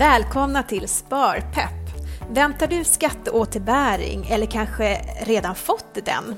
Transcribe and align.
Välkomna 0.00 0.62
till 0.62 0.88
Sparpepp! 0.88 2.04
Väntar 2.30 2.66
du 2.66 2.84
skatteåterbäring 2.84 4.26
eller 4.30 4.46
kanske 4.46 5.00
redan 5.26 5.54
fått 5.54 5.94
den? 6.04 6.34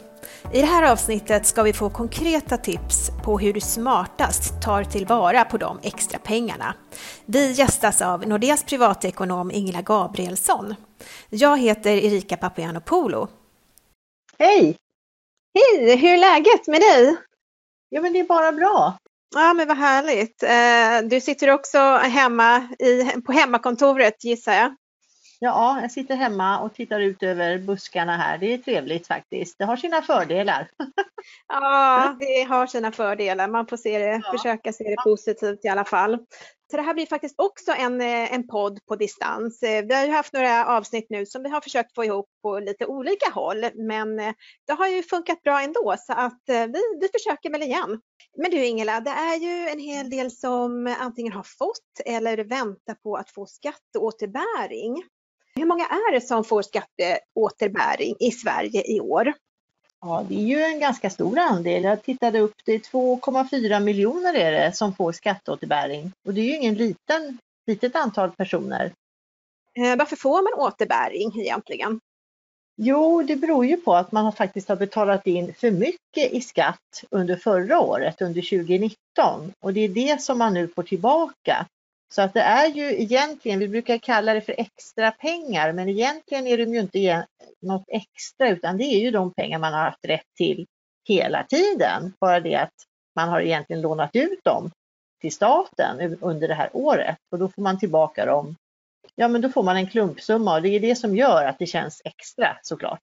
I 0.52 0.60
det 0.60 0.66
här 0.66 0.92
avsnittet 0.92 1.46
ska 1.46 1.62
vi 1.62 1.72
få 1.72 1.90
konkreta 1.90 2.56
tips 2.56 3.10
på 3.24 3.38
hur 3.38 3.52
du 3.52 3.60
smartast 3.60 4.62
tar 4.62 4.84
tillvara 4.84 5.44
på 5.44 5.56
de 5.56 5.78
extra 5.82 6.18
pengarna. 6.18 6.74
Vi 7.26 7.52
gästas 7.52 8.02
av 8.02 8.28
Nordeas 8.28 8.64
privatekonom 8.64 9.50
Ingela 9.50 9.82
Gabrielsson. 9.82 10.74
Jag 11.30 11.58
heter 11.58 11.90
Erika 11.90 12.36
Papagiannopoulou. 12.36 13.26
Hej! 14.38 14.76
Hej! 15.54 15.96
Hur 15.96 16.12
är 16.12 16.18
läget 16.18 16.66
med 16.66 16.80
dig? 16.80 17.16
Jo, 17.90 18.02
men 18.02 18.12
det 18.12 18.20
är 18.20 18.24
bara 18.24 18.52
bra. 18.52 18.98
Ja, 19.34 19.54
men 19.54 19.68
vad 19.68 19.76
härligt. 19.76 20.42
Eh, 20.42 21.08
du 21.10 21.20
sitter 21.20 21.50
också 21.50 21.78
hemma 21.96 22.68
i, 22.78 23.04
på 23.26 23.32
hemmakontoret 23.32 24.24
gissar 24.24 24.52
jag? 24.52 24.76
Ja, 25.44 25.80
jag 25.80 25.90
sitter 25.92 26.14
hemma 26.14 26.60
och 26.60 26.74
tittar 26.74 27.00
ut 27.00 27.22
över 27.22 27.58
buskarna 27.58 28.16
här. 28.16 28.38
Det 28.38 28.52
är 28.52 28.58
trevligt 28.58 29.06
faktiskt. 29.06 29.58
Det 29.58 29.64
har 29.64 29.76
sina 29.76 30.02
fördelar. 30.02 30.70
Ja, 31.48 32.16
det 32.20 32.42
har 32.42 32.66
sina 32.66 32.92
fördelar. 32.92 33.48
Man 33.48 33.66
får 33.66 33.76
se 33.76 33.98
det, 33.98 34.20
ja. 34.24 34.32
försöka 34.32 34.72
se 34.72 34.84
det 34.84 34.96
positivt 35.04 35.64
i 35.64 35.68
alla 35.68 35.84
fall. 35.84 36.18
Så 36.70 36.76
det 36.76 36.82
här 36.82 36.94
blir 36.94 37.06
faktiskt 37.06 37.34
också 37.38 37.72
en, 37.72 38.00
eh, 38.00 38.34
en 38.34 38.46
podd 38.46 38.78
på 38.88 38.96
distans. 38.96 39.62
Eh, 39.62 39.84
vi 39.84 39.94
har 39.94 40.04
ju 40.04 40.12
haft 40.12 40.32
några 40.32 40.66
avsnitt 40.66 41.06
nu 41.10 41.26
som 41.26 41.42
vi 41.42 41.48
har 41.48 41.60
försökt 41.60 41.94
få 41.94 42.04
ihop 42.04 42.26
på 42.42 42.58
lite 42.58 42.86
olika 42.86 43.30
håll, 43.30 43.64
men 43.74 44.16
det 44.66 44.72
har 44.78 44.88
ju 44.88 45.02
funkat 45.02 45.42
bra 45.42 45.62
ändå 45.62 45.94
så 45.98 46.12
att 46.12 46.42
vi, 46.46 46.82
vi 47.00 47.08
försöker 47.12 47.50
väl 47.50 47.62
igen. 47.62 48.00
Men 48.36 48.50
du 48.50 48.64
Ingela, 48.64 49.00
det 49.00 49.10
är 49.10 49.36
ju 49.36 49.68
en 49.68 49.78
hel 49.78 50.10
del 50.10 50.30
som 50.30 50.94
antingen 51.00 51.32
har 51.32 51.46
fått 51.58 52.06
eller 52.06 52.44
väntar 52.44 52.94
på 52.94 53.16
att 53.16 53.30
få 53.30 53.46
skatteåterbäring. 53.46 55.02
Hur 55.54 55.66
många 55.66 55.86
är 55.86 56.12
det 56.12 56.20
som 56.20 56.44
får 56.44 56.62
skatteåterbäring 56.62 58.16
i 58.20 58.30
Sverige 58.30 58.82
i 58.86 59.00
år? 59.00 59.32
Ja, 60.00 60.26
det 60.28 60.34
är 60.34 60.46
ju 60.46 60.62
en 60.62 60.80
ganska 60.80 61.10
stor 61.10 61.38
andel. 61.38 61.84
Jag 61.84 62.02
tittade 62.02 62.40
upp, 62.40 62.54
det 62.64 62.72
är 62.72 62.78
2,4 62.78 63.80
miljoner 63.80 64.34
är 64.34 64.52
det 64.52 64.72
som 64.76 64.94
får 64.94 65.12
skatteåterbäring 65.12 66.12
och 66.26 66.34
det 66.34 66.40
är 66.40 66.44
ju 66.44 66.56
ingen 66.56 66.74
liten, 66.74 67.38
litet 67.66 67.96
antal 67.96 68.30
personer. 68.30 68.92
Eh, 69.78 69.96
varför 69.96 70.16
får 70.16 70.42
man 70.42 70.68
återbäring 70.68 71.40
egentligen? 71.40 72.00
Jo, 72.76 73.22
det 73.22 73.36
beror 73.36 73.66
ju 73.66 73.76
på 73.76 73.94
att 73.94 74.12
man 74.12 74.32
faktiskt 74.32 74.68
har 74.68 74.76
betalat 74.76 75.26
in 75.26 75.54
för 75.54 75.70
mycket 75.70 76.32
i 76.32 76.40
skatt 76.40 77.04
under 77.10 77.36
förra 77.36 77.80
året, 77.80 78.22
under 78.22 78.42
2019. 78.42 79.52
Och 79.60 79.72
det 79.72 79.80
är 79.80 79.88
det 79.88 80.22
som 80.22 80.38
man 80.38 80.54
nu 80.54 80.68
får 80.68 80.82
tillbaka. 80.82 81.66
Så 82.14 82.22
att 82.22 82.34
det 82.34 82.40
är 82.40 82.66
ju 82.66 83.02
egentligen, 83.02 83.58
vi 83.58 83.68
brukar 83.68 83.98
kalla 83.98 84.34
det 84.34 84.40
för 84.40 84.54
extra 84.58 85.10
pengar, 85.10 85.72
men 85.72 85.88
egentligen 85.88 86.46
är 86.46 86.56
det 86.56 86.62
ju 86.62 86.80
inte 86.80 87.26
något 87.60 87.84
extra 87.88 88.48
utan 88.48 88.78
det 88.78 88.84
är 88.84 89.00
ju 89.00 89.10
de 89.10 89.34
pengar 89.34 89.58
man 89.58 89.72
har 89.72 89.80
haft 89.84 90.04
rätt 90.04 90.34
till 90.36 90.66
hela 91.08 91.44
tiden. 91.44 92.12
Bara 92.20 92.40
det 92.40 92.56
att 92.56 92.74
man 93.16 93.28
har 93.28 93.40
egentligen 93.40 93.82
lånat 93.82 94.10
ut 94.12 94.44
dem 94.44 94.70
till 95.20 95.32
staten 95.32 96.18
under 96.20 96.48
det 96.48 96.54
här 96.54 96.70
året 96.72 97.18
och 97.30 97.38
då 97.38 97.48
får 97.48 97.62
man 97.62 97.78
tillbaka 97.78 98.26
dem 98.26 98.56
ja 99.14 99.28
men 99.28 99.40
då 99.40 99.48
får 99.48 99.62
man 99.62 99.76
en 99.76 99.86
klumpsumma 99.86 100.54
och 100.54 100.62
det 100.62 100.68
är 100.68 100.80
det 100.80 100.96
som 100.96 101.16
gör 101.16 101.44
att 101.44 101.58
det 101.58 101.66
känns 101.66 102.02
extra 102.04 102.58
såklart. 102.62 103.02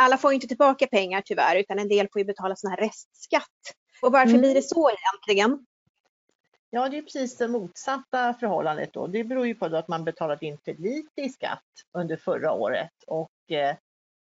Alla 0.00 0.18
får 0.18 0.32
inte 0.32 0.46
tillbaka 0.46 0.86
pengar 0.86 1.22
tyvärr 1.24 1.56
utan 1.56 1.78
en 1.78 1.88
del 1.88 2.08
får 2.12 2.20
ju 2.20 2.24
betala 2.24 2.56
sån 2.56 2.70
här 2.70 2.76
restskatt. 2.76 3.74
Och 4.02 4.12
varför 4.12 4.28
mm. 4.28 4.40
blir 4.40 4.54
det 4.54 4.62
så 4.62 4.90
egentligen? 4.90 5.66
Ja, 6.70 6.88
det 6.88 6.98
är 6.98 7.02
precis 7.02 7.36
det 7.36 7.48
motsatta 7.48 8.34
förhållandet 8.34 8.92
då. 8.92 9.06
Det 9.06 9.24
beror 9.24 9.46
ju 9.46 9.54
på 9.54 9.64
att 9.64 9.88
man 9.88 10.04
betalat 10.04 10.42
in 10.42 10.58
för 10.64 10.74
lite 10.74 11.20
i 11.20 11.28
skatt 11.28 11.64
under 11.92 12.16
förra 12.16 12.52
året 12.52 12.92
och 13.06 13.52
eh, 13.52 13.76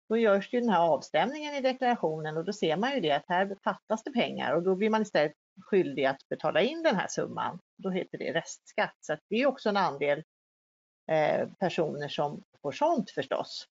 då 0.09 0.17
görs 0.17 0.53
ju 0.53 0.59
den 0.59 0.69
här 0.69 0.79
avstämningen 0.79 1.55
i 1.55 1.61
deklarationen 1.61 2.37
och 2.37 2.45
då 2.45 2.53
ser 2.53 2.77
man 2.77 2.93
ju 2.93 2.99
det 2.99 3.11
att 3.11 3.25
här 3.27 3.55
fattas 3.63 4.03
det 4.03 4.11
pengar 4.11 4.53
och 4.53 4.63
då 4.63 4.75
blir 4.75 4.89
man 4.89 5.01
istället 5.01 5.33
skyldig 5.61 6.05
att 6.05 6.29
betala 6.29 6.61
in 6.61 6.83
den 6.83 6.95
här 6.95 7.07
summan. 7.07 7.59
Då 7.77 7.89
heter 7.89 8.17
det 8.17 8.33
restskatt. 8.33 8.95
Så 9.01 9.17
det 9.29 9.35
är 9.35 9.45
också 9.45 9.69
en 9.69 9.77
andel 9.77 10.23
eh, 11.11 11.47
personer 11.59 12.07
som 12.07 12.43
får 12.61 12.71
sånt 12.71 13.11
förstås. 13.11 13.67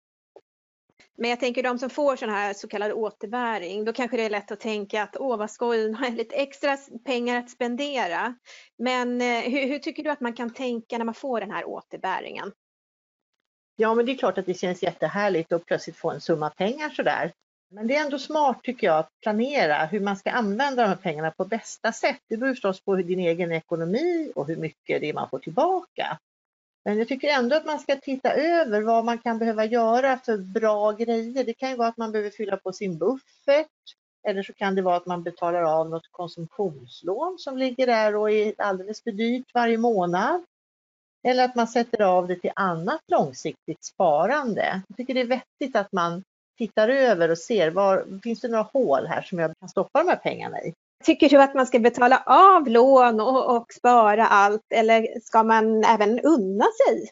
Men 1.17 1.31
jag 1.31 1.41
tänker 1.41 1.63
de 1.63 1.79
som 1.79 1.91
får 1.91 2.17
sån 2.17 2.31
här 2.31 2.53
så 2.55 2.69
kallad 2.69 2.93
återbäring, 2.93 3.85
då 3.85 3.93
kanske 3.93 4.17
det 4.17 4.23
är 4.23 4.31
lätt 4.31 4.53
att 4.53 4.61
tänka 4.61 5.03
att 5.03 5.17
åh 5.17 5.37
vad 5.37 5.51
skoj, 5.51 5.89
nu 5.89 5.95
har 5.95 6.05
jag 6.05 6.15
lite 6.15 6.35
extra 6.35 6.77
pengar 7.05 7.39
att 7.39 7.51
spendera. 7.51 8.35
Men 8.79 9.21
eh, 9.21 9.41
hur, 9.41 9.69
hur, 9.69 9.79
tycker 9.79 10.03
du 10.03 10.11
att 10.11 10.21
man 10.21 10.33
kan 10.33 10.55
tänka 10.55 10.99
när 10.99 11.05
man 11.05 11.15
får 11.15 11.41
den 11.41 11.51
här 11.51 11.65
återbäringen? 11.65 12.53
Ja, 13.77 13.95
men 13.95 14.07
det 14.07 14.13
är 14.13 14.17
klart 14.17 14.39
att 14.39 14.47
det 14.47 14.55
känns 14.55 14.83
jättehärligt 14.83 15.53
att 15.53 15.67
plötsligt 15.67 15.97
få 15.97 16.11
en 16.11 16.21
summa 16.21 16.51
pengar 16.51 16.91
sådär. 16.91 17.33
Men 17.71 17.87
det 17.87 17.97
är 17.97 18.05
ändå 18.05 18.19
smart 18.19 18.63
tycker 18.63 18.87
jag 18.87 18.99
att 18.99 19.11
planera 19.23 19.85
hur 19.85 20.01
man 20.01 20.17
ska 20.17 20.31
använda 20.31 20.83
de 20.83 20.89
här 20.89 20.97
pengarna 20.97 21.31
på 21.31 21.45
bästa 21.45 21.93
sätt. 21.93 22.21
Det 22.29 22.37
beror 22.37 22.53
förstås 22.53 22.81
på 22.81 22.97
din 22.97 23.21
egen 23.21 23.53
ekonomi 23.53 24.33
och 24.35 24.47
hur 24.47 24.57
mycket 24.57 25.01
det 25.01 25.09
är 25.09 25.15
man 25.15 25.29
får 25.29 25.39
tillbaka. 25.39 26.19
Men 26.85 26.99
jag 26.99 27.09
tycker 27.09 27.29
ändå 27.29 27.57
att 27.57 27.67
man 27.67 27.79
ska 27.79 27.97
titta 27.97 28.33
över 28.33 28.83
vad 28.83 29.05
man 29.05 29.19
kan 29.19 29.39
behöva 29.39 29.65
göra 29.65 30.19
för 30.19 30.39
bra 30.39 30.93
grejer. 30.93 31.45
Det 31.45 31.55
kan 31.55 31.71
ju 31.71 31.77
vara 31.77 31.89
att 31.89 31.97
man 31.97 32.13
behöver 32.13 32.31
fylla 32.31 32.57
på 32.57 32.73
sin 32.73 32.99
buffert 32.99 33.69
eller 34.29 34.43
så 34.43 34.53
kan 34.53 34.75
det 34.75 34.83
vara 34.83 34.97
att 34.97 35.07
man 35.07 35.23
betalar 35.23 35.63
av 35.63 35.91
något 35.91 36.09
konsumtionslån 36.11 37.39
som 37.39 37.59
ligger 37.59 37.87
där 37.87 38.17
och 38.17 38.31
är 38.31 38.55
alldeles 38.59 39.03
för 39.03 39.13
dyrt 39.13 39.55
varje 39.55 39.79
månad. 39.79 40.45
Eller 41.25 41.45
att 41.45 41.55
man 41.55 41.69
sätter 41.69 42.03
av 42.03 42.29
det 42.29 42.37
till 42.37 42.53
annat 42.57 43.01
långsiktigt 43.07 43.85
sparande. 43.85 44.83
Jag 44.89 44.97
tycker 44.97 45.15
det 45.15 45.21
är 45.21 45.25
vettigt 45.25 45.77
att 45.77 45.93
man 45.93 46.25
tittar 46.59 46.89
över 46.89 47.31
och 47.31 47.39
ser 47.39 47.71
var 47.71 48.21
finns 48.23 48.41
det 48.41 48.49
några 48.49 48.69
hål 48.73 49.07
här 49.07 49.23
som 49.23 49.39
jag 49.39 49.59
kan 49.61 49.69
stoppa 49.69 50.03
de 50.03 50.09
här 50.09 50.17
pengarna 50.17 50.63
i. 50.63 50.75
Tycker 51.05 51.29
du 51.29 51.43
att 51.43 51.55
man 51.55 51.67
ska 51.67 51.79
betala 51.79 52.23
av 52.27 52.69
lån 52.69 53.21
och, 53.21 53.57
och 53.57 53.73
spara 53.73 54.27
allt 54.27 54.67
eller 54.75 55.21
ska 55.21 55.43
man 55.43 55.85
även 55.85 56.21
unna 56.21 56.65
sig? 56.65 57.11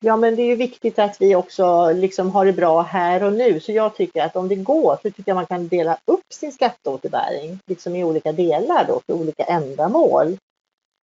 Ja, 0.00 0.16
men 0.16 0.36
det 0.36 0.42
är 0.42 0.46
ju 0.46 0.56
viktigt 0.56 0.98
att 0.98 1.20
vi 1.20 1.34
också 1.34 1.92
liksom 1.92 2.30
har 2.30 2.46
det 2.46 2.52
bra 2.52 2.82
här 2.82 3.22
och 3.22 3.32
nu. 3.32 3.60
Så 3.60 3.72
jag 3.72 3.94
tycker 3.96 4.22
att 4.22 4.36
om 4.36 4.48
det 4.48 4.54
går 4.54 4.96
så 5.02 5.10
tycker 5.10 5.22
jag 5.26 5.34
man 5.34 5.46
kan 5.46 5.68
dela 5.68 5.98
upp 6.04 6.32
sin 6.32 6.52
skatteåterbäring 6.52 7.58
liksom 7.66 7.96
i 7.96 8.04
olika 8.04 8.32
delar 8.32 8.84
då 8.88 9.00
för 9.06 9.12
olika 9.12 9.44
ändamål. 9.44 10.36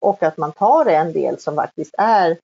Och 0.00 0.22
att 0.22 0.36
man 0.36 0.52
tar 0.52 0.86
en 0.86 1.12
del 1.12 1.38
som 1.38 1.54
faktiskt 1.54 1.94
är 1.98 2.38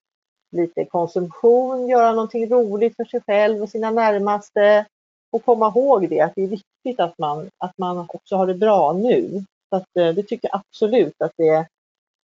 lite 0.56 0.84
konsumtion, 0.84 1.88
göra 1.88 2.12
någonting 2.12 2.50
roligt 2.50 2.96
för 2.96 3.04
sig 3.04 3.20
själv 3.26 3.62
och 3.62 3.68
sina 3.68 3.90
närmaste 3.90 4.86
och 5.32 5.44
komma 5.44 5.68
ihåg 5.68 6.08
det 6.08 6.20
att 6.20 6.32
det 6.36 6.42
är 6.42 6.46
viktigt 6.46 7.00
att 7.00 7.18
man, 7.18 7.50
att 7.58 7.78
man 7.78 7.98
också 8.08 8.36
har 8.36 8.46
det 8.46 8.54
bra 8.54 8.92
nu. 8.92 9.44
Så 9.68 9.76
att, 9.76 9.96
eh, 9.98 10.08
det 10.08 10.22
tycker 10.22 10.48
jag 10.52 10.60
absolut 10.60 11.22
att 11.22 11.32
det, 11.36 11.66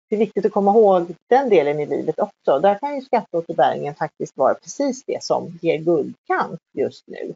det 0.08 0.16
är 0.16 0.18
viktigt 0.18 0.46
att 0.46 0.52
komma 0.52 0.70
ihåg 0.70 1.14
den 1.28 1.48
delen 1.48 1.80
i 1.80 1.86
livet 1.86 2.18
också. 2.18 2.58
Där 2.58 2.78
kan 2.78 2.94
ju 2.94 3.02
skatteåterbäringen 3.02 3.94
faktiskt 3.94 4.36
vara 4.36 4.54
precis 4.54 5.04
det 5.06 5.24
som 5.24 5.58
ger 5.62 5.78
guldkant 5.78 6.60
just 6.74 7.06
nu. 7.06 7.34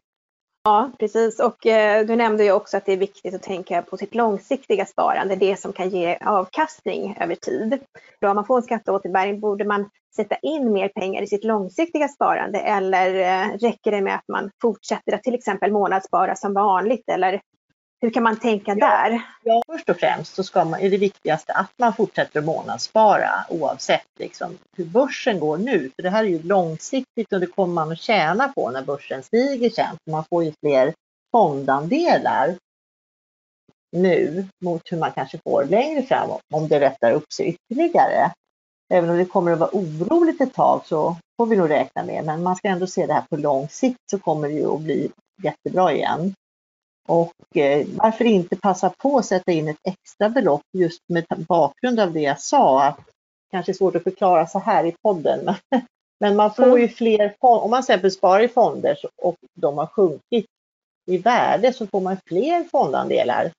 Ja, 0.63 0.91
precis. 0.99 1.39
Och 1.39 1.65
eh, 1.65 2.05
du 2.05 2.15
nämnde 2.15 2.43
ju 2.43 2.51
också 2.51 2.77
att 2.77 2.85
det 2.85 2.93
är 2.93 2.97
viktigt 2.97 3.33
att 3.33 3.43
tänka 3.43 3.81
på 3.81 3.97
sitt 3.97 4.15
långsiktiga 4.15 4.85
sparande, 4.85 5.35
det 5.35 5.59
som 5.59 5.73
kan 5.73 5.89
ge 5.89 6.17
avkastning 6.21 7.17
över 7.19 7.35
tid. 7.35 7.79
Då 8.21 8.29
om 8.29 8.35
man 8.35 8.45
får 8.45 8.57
en 8.57 8.63
skatteåterbäring 8.63 9.39
borde 9.39 9.65
man 9.65 9.89
sätta 10.15 10.35
in 10.35 10.73
mer 10.73 10.87
pengar 10.89 11.21
i 11.21 11.27
sitt 11.27 11.43
långsiktiga 11.43 12.07
sparande 12.07 12.59
eller 12.59 13.15
eh, 13.15 13.57
räcker 13.57 13.91
det 13.91 14.01
med 14.01 14.15
att 14.15 14.27
man 14.27 14.51
fortsätter 14.61 15.13
att 15.13 15.23
till 15.23 15.35
exempel 15.35 15.71
månadsspara 15.71 16.35
som 16.35 16.53
vanligt 16.53 17.09
eller 17.09 17.41
hur 18.01 18.09
kan 18.09 18.23
man 18.23 18.39
tänka 18.39 18.71
ja, 18.71 18.87
där? 18.87 19.21
Ja, 19.43 19.61
först 19.67 19.89
och 19.89 19.97
främst 19.97 20.35
så 20.35 20.43
ska 20.43 20.65
man, 20.65 20.79
är 20.79 20.89
det 20.89 20.97
viktigaste 20.97 21.53
att 21.53 21.71
man 21.77 21.93
fortsätter 21.93 22.39
att 22.39 22.45
månadsspara 22.45 23.45
oavsett 23.49 24.07
liksom 24.19 24.57
hur 24.77 24.85
börsen 24.85 25.39
går 25.39 25.57
nu. 25.57 25.91
För 25.95 26.03
det 26.03 26.09
här 26.09 26.23
är 26.23 26.27
ju 26.27 26.43
långsiktigt 26.43 27.33
och 27.33 27.39
det 27.39 27.47
kommer 27.47 27.73
man 27.73 27.91
att 27.91 27.99
tjäna 27.99 28.47
på 28.47 28.71
när 28.71 28.83
börsen 28.83 29.23
stiger 29.23 29.69
sen. 29.69 29.95
Man 30.11 30.25
får 30.29 30.43
ju 30.43 30.53
fler 30.59 30.93
fondandelar 31.31 32.55
nu 33.91 34.45
mot 34.63 34.91
hur 34.91 34.97
man 34.97 35.11
kanske 35.11 35.39
får 35.43 35.63
längre 35.63 36.03
fram 36.03 36.29
om 36.53 36.67
det 36.67 36.79
rättar 36.79 37.11
upp 37.11 37.33
sig 37.33 37.47
ytterligare. 37.47 38.31
Även 38.93 39.09
om 39.09 39.17
det 39.17 39.25
kommer 39.25 39.51
att 39.51 39.59
vara 39.59 39.69
oroligt 39.73 40.41
ett 40.41 40.53
tag 40.53 40.81
så 40.85 41.15
får 41.37 41.45
vi 41.45 41.55
nog 41.55 41.69
räkna 41.69 42.03
med, 42.03 42.25
men 42.25 42.43
man 42.43 42.55
ska 42.55 42.67
ändå 42.67 42.87
se 42.87 43.05
det 43.05 43.13
här 43.13 43.25
på 43.29 43.37
lång 43.37 43.67
sikt 43.69 43.99
så 44.11 44.19
kommer 44.19 44.47
det 44.47 44.53
ju 44.53 44.73
att 44.73 44.81
bli 44.81 45.11
jättebra 45.43 45.93
igen. 45.93 46.33
Och 47.11 47.57
eh, 47.57 47.87
varför 47.95 48.25
inte 48.25 48.55
passa 48.55 48.89
på 48.89 49.17
att 49.17 49.25
sätta 49.25 49.51
in 49.51 49.67
ett 49.67 49.79
extra 49.83 50.29
belopp 50.29 50.61
just 50.73 51.01
med 51.09 51.25
bakgrund 51.47 51.99
av 51.99 52.13
det 52.13 52.21
jag 52.21 52.39
sa. 52.39 52.83
Att, 52.83 52.99
kanske 53.51 53.71
är 53.71 53.73
svårt 53.73 53.95
att 53.95 54.03
förklara 54.03 54.47
så 54.47 54.59
här 54.59 54.85
i 54.85 54.95
podden. 55.03 55.55
Men 56.19 56.35
man 56.35 56.53
får 56.53 56.79
ju 56.79 56.83
mm. 56.83 56.89
fler, 56.89 57.35
om 57.39 57.71
man 57.71 57.83
till 57.83 57.93
exempel 57.93 58.11
sparar 58.11 58.43
i 58.43 58.47
fonder 58.47 58.97
och 59.21 59.35
de 59.53 59.77
har 59.77 59.87
sjunkit 59.87 60.45
i 61.07 61.17
värde 61.17 61.73
så 61.73 61.87
får 61.87 62.01
man 62.01 62.17
fler 62.25 62.63
fondandelar 62.63 63.51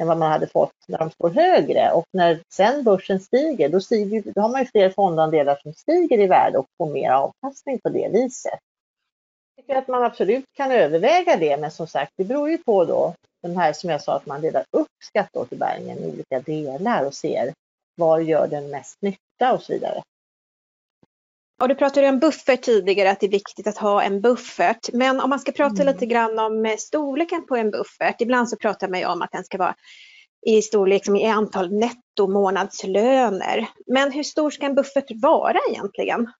än 0.00 0.08
vad 0.08 0.18
man 0.18 0.32
hade 0.32 0.46
fått 0.46 0.74
när 0.88 0.98
de 0.98 1.10
står 1.10 1.30
högre. 1.30 1.90
Och 1.92 2.04
när 2.12 2.40
sen 2.54 2.84
börsen 2.84 3.20
stiger, 3.20 3.68
då, 3.68 3.80
stiger, 3.80 4.22
då 4.34 4.40
har 4.40 4.48
man 4.48 4.60
ju 4.60 4.66
fler 4.66 4.90
fondandelar 4.90 5.58
som 5.62 5.72
stiger 5.72 6.20
i 6.20 6.26
värde 6.26 6.58
och 6.58 6.66
får 6.78 6.92
mer 6.92 7.10
avkastning 7.10 7.78
på 7.78 7.88
det 7.88 8.08
viset. 8.12 8.58
Tycker 9.56 9.76
att 9.76 9.88
man 9.88 10.04
absolut 10.04 10.44
kan 10.52 10.70
överväga 10.70 11.36
det, 11.36 11.56
men 11.56 11.70
som 11.70 11.86
sagt, 11.86 12.12
det 12.16 12.24
beror 12.24 12.50
ju 12.50 12.58
på 12.58 12.84
då 12.84 13.14
den 13.42 13.56
här 13.56 13.72
som 13.72 13.90
jag 13.90 14.02
sa, 14.02 14.16
att 14.16 14.26
man 14.26 14.40
delar 14.40 14.64
upp 14.70 14.88
skatteåterbäringen 15.04 15.98
i 15.98 16.06
olika 16.06 16.40
delar 16.40 17.04
och 17.04 17.14
ser 17.14 17.52
var 17.94 18.20
gör 18.20 18.46
den 18.46 18.70
mest 18.70 19.02
nytta 19.02 19.52
och 19.52 19.62
så 19.62 19.72
vidare. 19.72 20.02
Och 21.62 21.68
du 21.68 21.74
pratade 21.74 22.08
om 22.08 22.18
buffert 22.18 22.62
tidigare, 22.62 23.10
att 23.10 23.20
det 23.20 23.26
är 23.26 23.30
viktigt 23.30 23.66
att 23.66 23.78
ha 23.78 24.02
en 24.02 24.20
buffert. 24.20 24.92
Men 24.92 25.20
om 25.20 25.30
man 25.30 25.40
ska 25.40 25.52
prata 25.52 25.82
mm. 25.82 25.94
lite 25.94 26.06
grann 26.06 26.38
om 26.38 26.66
eh, 26.66 26.76
storleken 26.76 27.46
på 27.46 27.56
en 27.56 27.70
buffert. 27.70 28.20
Ibland 28.20 28.48
så 28.48 28.56
pratar 28.56 28.88
man 28.88 29.00
ju 29.00 29.06
om 29.06 29.22
att 29.22 29.32
den 29.32 29.44
ska 29.44 29.58
vara 29.58 29.74
i 30.46 30.62
storlek 30.62 31.04
som 31.04 31.16
i 31.16 31.26
antal 31.26 31.72
nettomånadslöner. 31.72 33.68
Men 33.86 34.12
hur 34.12 34.22
stor 34.22 34.50
ska 34.50 34.66
en 34.66 34.74
buffert 34.74 35.10
vara 35.22 35.58
egentligen? 35.70 36.32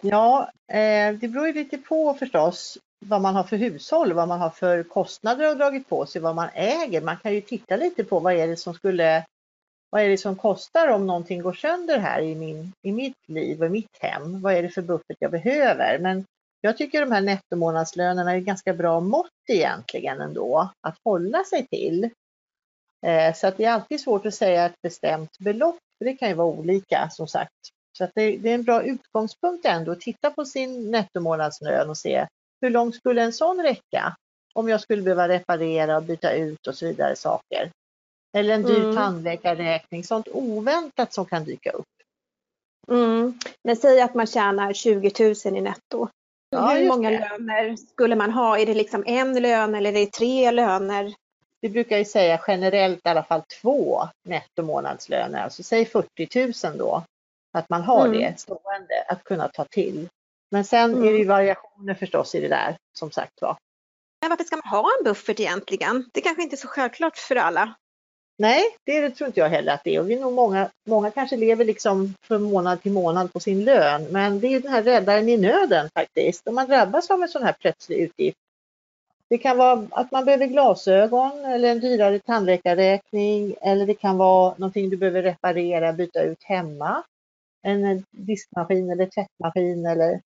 Ja, 0.00 0.50
eh, 0.72 1.14
det 1.14 1.28
beror 1.28 1.46
ju 1.46 1.52
lite 1.52 1.78
på 1.78 2.14
förstås 2.14 2.78
vad 3.00 3.20
man 3.20 3.34
har 3.34 3.44
för 3.44 3.56
hushåll, 3.56 4.12
vad 4.12 4.28
man 4.28 4.40
har 4.40 4.50
för 4.50 4.82
kostnader 4.82 5.50
och 5.50 5.56
dragit 5.56 5.88
på 5.88 6.06
sig, 6.06 6.20
vad 6.20 6.34
man 6.34 6.48
äger. 6.54 7.00
Man 7.00 7.16
kan 7.16 7.34
ju 7.34 7.40
titta 7.40 7.76
lite 7.76 8.04
på 8.04 8.20
vad 8.20 8.32
är 8.32 8.46
det 8.46 8.56
som 8.56 8.74
skulle 8.74 9.24
vad 9.90 10.02
är 10.02 10.08
det 10.08 10.18
som 10.18 10.36
kostar 10.36 10.88
om 10.88 11.06
någonting 11.06 11.42
går 11.42 11.52
sönder 11.52 11.98
här 11.98 12.20
i, 12.20 12.34
min, 12.34 12.72
i 12.82 12.92
mitt 12.92 13.28
liv 13.28 13.60
och 13.60 13.66
i 13.66 13.70
mitt 13.70 13.98
hem? 14.00 14.40
Vad 14.40 14.54
är 14.54 14.62
det 14.62 14.68
för 14.68 14.82
buffert 14.82 15.16
jag 15.18 15.30
behöver? 15.30 15.98
Men 15.98 16.24
jag 16.60 16.76
tycker 16.76 17.00
de 17.00 17.12
här 17.12 17.20
nettomånadslönerna 17.20 18.32
är 18.32 18.38
ganska 18.38 18.74
bra 18.74 19.00
mått 19.00 19.30
egentligen 19.48 20.20
ändå 20.20 20.70
att 20.80 20.96
hålla 21.04 21.44
sig 21.44 21.66
till. 21.66 22.04
Eh, 23.06 23.34
så 23.34 23.46
att 23.46 23.56
det 23.56 23.64
är 23.64 23.72
alltid 23.72 24.00
svårt 24.00 24.26
att 24.26 24.34
säga 24.34 24.66
ett 24.66 24.82
bestämt 24.82 25.38
belopp, 25.38 25.78
för 25.98 26.04
det 26.04 26.16
kan 26.16 26.28
ju 26.28 26.34
vara 26.34 26.48
olika 26.48 27.08
som 27.10 27.28
sagt. 27.28 27.77
Så 27.98 28.04
att 28.04 28.10
det, 28.14 28.36
det 28.36 28.50
är 28.50 28.54
en 28.54 28.62
bra 28.62 28.82
utgångspunkt 28.82 29.64
ändå 29.66 29.92
att 29.92 30.00
titta 30.00 30.30
på 30.30 30.44
sin 30.44 30.90
nettomånadslön 30.90 31.90
och 31.90 31.98
se 31.98 32.26
hur 32.60 32.70
långt 32.70 32.94
skulle 32.94 33.22
en 33.22 33.32
sån 33.32 33.62
räcka? 33.62 34.16
Om 34.54 34.68
jag 34.68 34.80
skulle 34.80 35.02
behöva 35.02 35.28
reparera 35.28 35.96
och 35.96 36.02
byta 36.02 36.32
ut 36.32 36.66
och 36.66 36.74
så 36.74 36.86
vidare 36.86 37.16
saker. 37.16 37.70
Eller 38.36 38.54
en 38.54 38.62
dyr 38.62 38.82
mm. 38.82 38.96
tandläkarräkning, 38.96 40.04
sånt 40.04 40.28
oväntat 40.32 41.12
som 41.12 41.26
kan 41.26 41.44
dyka 41.44 41.70
upp. 41.70 41.86
Mm. 42.90 43.38
Men 43.64 43.76
säg 43.76 44.00
att 44.00 44.14
man 44.14 44.26
tjänar 44.26 44.72
20 44.72 45.34
000 45.44 45.56
i 45.56 45.60
netto. 45.60 46.08
Ja, 46.50 46.68
Hur 46.68 46.88
många 46.88 47.10
det. 47.10 47.18
löner 47.18 47.76
skulle 47.76 48.16
man 48.16 48.30
ha? 48.30 48.58
Är 48.58 48.66
det 48.66 48.74
liksom 48.74 49.04
en 49.06 49.42
lön 49.42 49.74
eller 49.74 49.90
är 49.90 49.94
det 49.94 50.12
tre 50.12 50.50
löner? 50.50 51.14
Vi 51.60 51.68
brukar 51.68 51.98
ju 51.98 52.04
säga 52.04 52.40
generellt 52.46 53.06
i 53.06 53.08
alla 53.08 53.22
fall 53.22 53.42
två 53.62 54.08
nettomånadslöner, 54.24 55.42
alltså 55.42 55.62
säg 55.62 55.86
40 55.86 56.66
000 56.66 56.78
då. 56.78 57.02
Att 57.58 57.68
man 57.68 57.82
har 57.82 58.06
mm. 58.06 58.20
det 58.20 58.40
stående 58.40 59.04
att 59.08 59.24
kunna 59.24 59.48
ta 59.48 59.64
till. 59.64 60.08
Men 60.50 60.64
sen 60.64 60.92
mm. 60.92 61.08
är 61.08 61.12
det 61.12 61.18
ju 61.18 61.24
variationer 61.24 61.94
förstås 61.94 62.34
i 62.34 62.40
det 62.40 62.48
där 62.48 62.76
som 62.92 63.10
sagt 63.10 63.42
var. 63.42 63.56
Men 64.20 64.30
varför 64.30 64.44
ska 64.44 64.56
man 64.56 64.82
ha 64.82 64.90
en 64.98 65.04
buffert 65.04 65.40
egentligen? 65.40 66.10
Det 66.12 66.20
kanske 66.20 66.42
inte 66.42 66.54
är 66.54 66.58
så 66.58 66.68
självklart 66.68 67.16
för 67.16 67.36
alla. 67.36 67.74
Nej, 68.38 68.62
det 68.84 69.10
tror 69.10 69.26
inte 69.26 69.40
jag 69.40 69.48
heller 69.48 69.72
att 69.72 69.84
det 69.84 69.94
är. 69.94 70.00
Och 70.00 70.10
vi 70.10 70.14
är 70.14 70.20
nog 70.20 70.32
många, 70.32 70.70
många 70.86 71.10
kanske 71.10 71.36
lever 71.36 71.64
liksom 71.64 72.14
från 72.22 72.42
månad 72.42 72.82
till 72.82 72.92
månad 72.92 73.32
på 73.32 73.40
sin 73.40 73.64
lön. 73.64 74.04
Men 74.10 74.40
det 74.40 74.46
är 74.46 74.60
den 74.60 74.72
här 74.72 74.82
räddaren 74.82 75.28
i 75.28 75.36
nöden 75.36 75.88
faktiskt. 75.94 76.48
Om 76.48 76.54
man 76.54 76.66
drabbas 76.66 77.10
av 77.10 77.22
en 77.22 77.28
sån 77.28 77.42
här 77.42 77.52
plötslig 77.52 77.98
utgift. 77.98 78.38
Det 79.28 79.38
kan 79.38 79.56
vara 79.56 79.86
att 79.90 80.12
man 80.12 80.24
behöver 80.24 80.46
glasögon 80.46 81.44
eller 81.44 81.70
en 81.70 81.80
dyrare 81.80 82.18
tandläkarräkning. 82.18 83.54
Eller 83.60 83.86
det 83.86 83.94
kan 83.94 84.16
vara 84.16 84.54
någonting 84.56 84.90
du 84.90 84.96
behöver 84.96 85.22
reparera, 85.22 85.92
byta 85.92 86.22
ut 86.22 86.42
hemma. 86.42 87.02
En 87.62 88.04
diskmaskin 88.10 88.90
eller 88.90 89.06
tvättmaskin 89.06 89.86
eller 89.86 90.20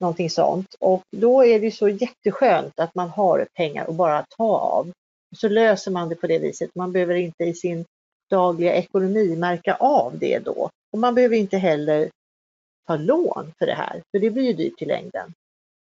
någonting 0.00 0.30
sånt. 0.30 0.74
Och 0.80 1.02
då 1.16 1.44
är 1.44 1.60
det 1.60 1.70
så 1.70 1.88
jätteskönt 1.88 2.80
att 2.80 2.94
man 2.94 3.08
har 3.08 3.46
pengar 3.54 3.86
att 3.88 3.94
bara 3.94 4.26
ta 4.36 4.56
av. 4.58 4.92
Så 5.36 5.48
löser 5.48 5.90
man 5.90 6.08
det 6.08 6.14
på 6.14 6.26
det 6.26 6.38
viset. 6.38 6.70
Man 6.74 6.92
behöver 6.92 7.14
inte 7.14 7.44
i 7.44 7.54
sin 7.54 7.84
dagliga 8.30 8.74
ekonomi 8.74 9.36
märka 9.36 9.74
av 9.74 10.18
det 10.18 10.38
då. 10.38 10.70
Och 10.92 10.98
man 10.98 11.14
behöver 11.14 11.36
inte 11.36 11.58
heller 11.58 12.10
ta 12.86 12.96
lån 12.96 13.52
för 13.58 13.66
det 13.66 13.74
här, 13.74 14.02
för 14.10 14.18
det 14.18 14.30
blir 14.30 14.44
ju 14.44 14.52
dyrt 14.52 14.82
i 14.82 14.84
längden. 14.84 15.32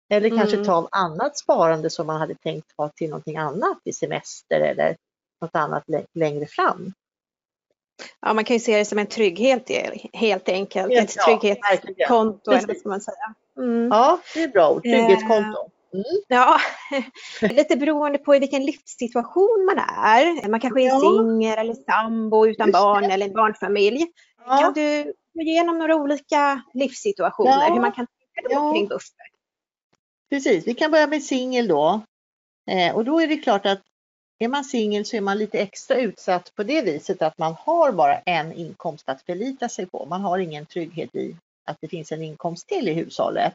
Eller 0.10 0.28
mm. 0.28 0.40
kanske 0.40 0.66
ta 0.66 0.74
av 0.74 0.88
annat 0.92 1.38
sparande 1.38 1.90
som 1.90 2.08
man 2.08 2.20
hade 2.20 2.36
tänkt 2.36 2.68
ha 2.78 2.90
till 2.90 3.10
någonting 3.10 3.38
annat 3.38 3.78
i 3.84 3.94
semester 3.94 4.60
eller 4.60 4.96
något 5.42 5.56
annat 5.56 5.84
längre 6.14 6.46
fram. 6.46 6.94
Ja, 8.22 8.34
man 8.34 8.44
kan 8.44 8.56
ju 8.56 8.60
se 8.60 8.78
det 8.78 8.86
som 8.86 9.00
en 9.00 9.08
trygghet 9.08 9.72
helt 10.14 10.50
enkelt. 10.50 10.94
Helt, 10.94 11.10
Ett 11.10 11.26
trygghetskonto 11.26 12.52
eller 12.52 12.68
vad 12.68 12.78
ska 12.78 12.90
man 12.90 13.02
säga. 13.02 13.36
Mm. 13.58 13.88
Ja, 13.88 14.20
det 14.34 14.44
är 14.44 14.48
bra 14.48 14.70
ord. 14.70 14.84
Trygghetskonto. 14.84 15.70
Mm. 15.94 16.04
Ja, 16.28 16.60
lite 17.42 17.76
beroende 17.76 18.18
på 18.18 18.36
i 18.36 18.40
vilken 18.40 18.66
livssituation 18.66 19.66
man 19.66 19.78
är. 20.06 20.50
Man 20.50 20.60
kanske 20.60 20.82
är 20.82 20.88
ja. 20.88 21.00
singel 21.00 21.58
eller 21.60 21.74
sambo 21.74 22.48
utan 22.48 22.68
Just 22.68 22.80
barn 22.80 23.04
det. 23.04 23.14
eller 23.14 23.30
barnfamilj. 23.30 24.06
Ja. 24.46 24.58
Kan 24.58 24.74
du 24.74 25.14
gå 25.34 25.42
igenom 25.42 25.80
några 25.80 25.96
olika 25.96 26.62
livssituationer, 26.74 27.68
ja. 27.68 27.74
hur 27.74 27.82
man 27.82 27.92
kan 27.92 28.08
tänka 28.36 28.56
ja. 28.56 28.74
kring 28.74 28.88
buffert? 28.88 29.14
Precis, 30.30 30.68
vi 30.68 30.74
kan 30.74 30.92
börja 30.92 31.08
med 31.08 31.24
singel 31.24 31.68
då. 31.68 32.02
Eh, 32.72 32.96
och 32.96 33.06
då 33.06 33.20
är 33.22 33.28
det 33.28 33.38
klart 33.38 33.66
att 33.66 33.82
är 34.40 34.48
man 34.48 34.64
singel 34.64 35.06
så 35.06 35.18
är 35.18 35.22
man 35.22 35.38
lite 35.38 35.60
extra 35.60 35.98
utsatt 35.98 36.56
på 36.56 36.64
det 36.64 36.82
viset 36.82 37.22
att 37.22 37.38
man 37.38 37.56
har 37.60 37.92
bara 37.92 38.20
en 38.20 38.54
inkomst 38.54 39.10
att 39.10 39.22
förlita 39.22 39.70
sig 39.70 39.86
på. 39.86 40.06
Man 40.06 40.22
har 40.22 40.40
ingen 40.40 40.66
trygghet 40.66 41.16
i 41.16 41.36
att 41.66 41.78
det 41.82 41.88
finns 41.88 42.12
en 42.12 42.24
inkomst 42.24 42.68
till 42.68 42.88
i 42.88 42.94
hushållet. 42.94 43.54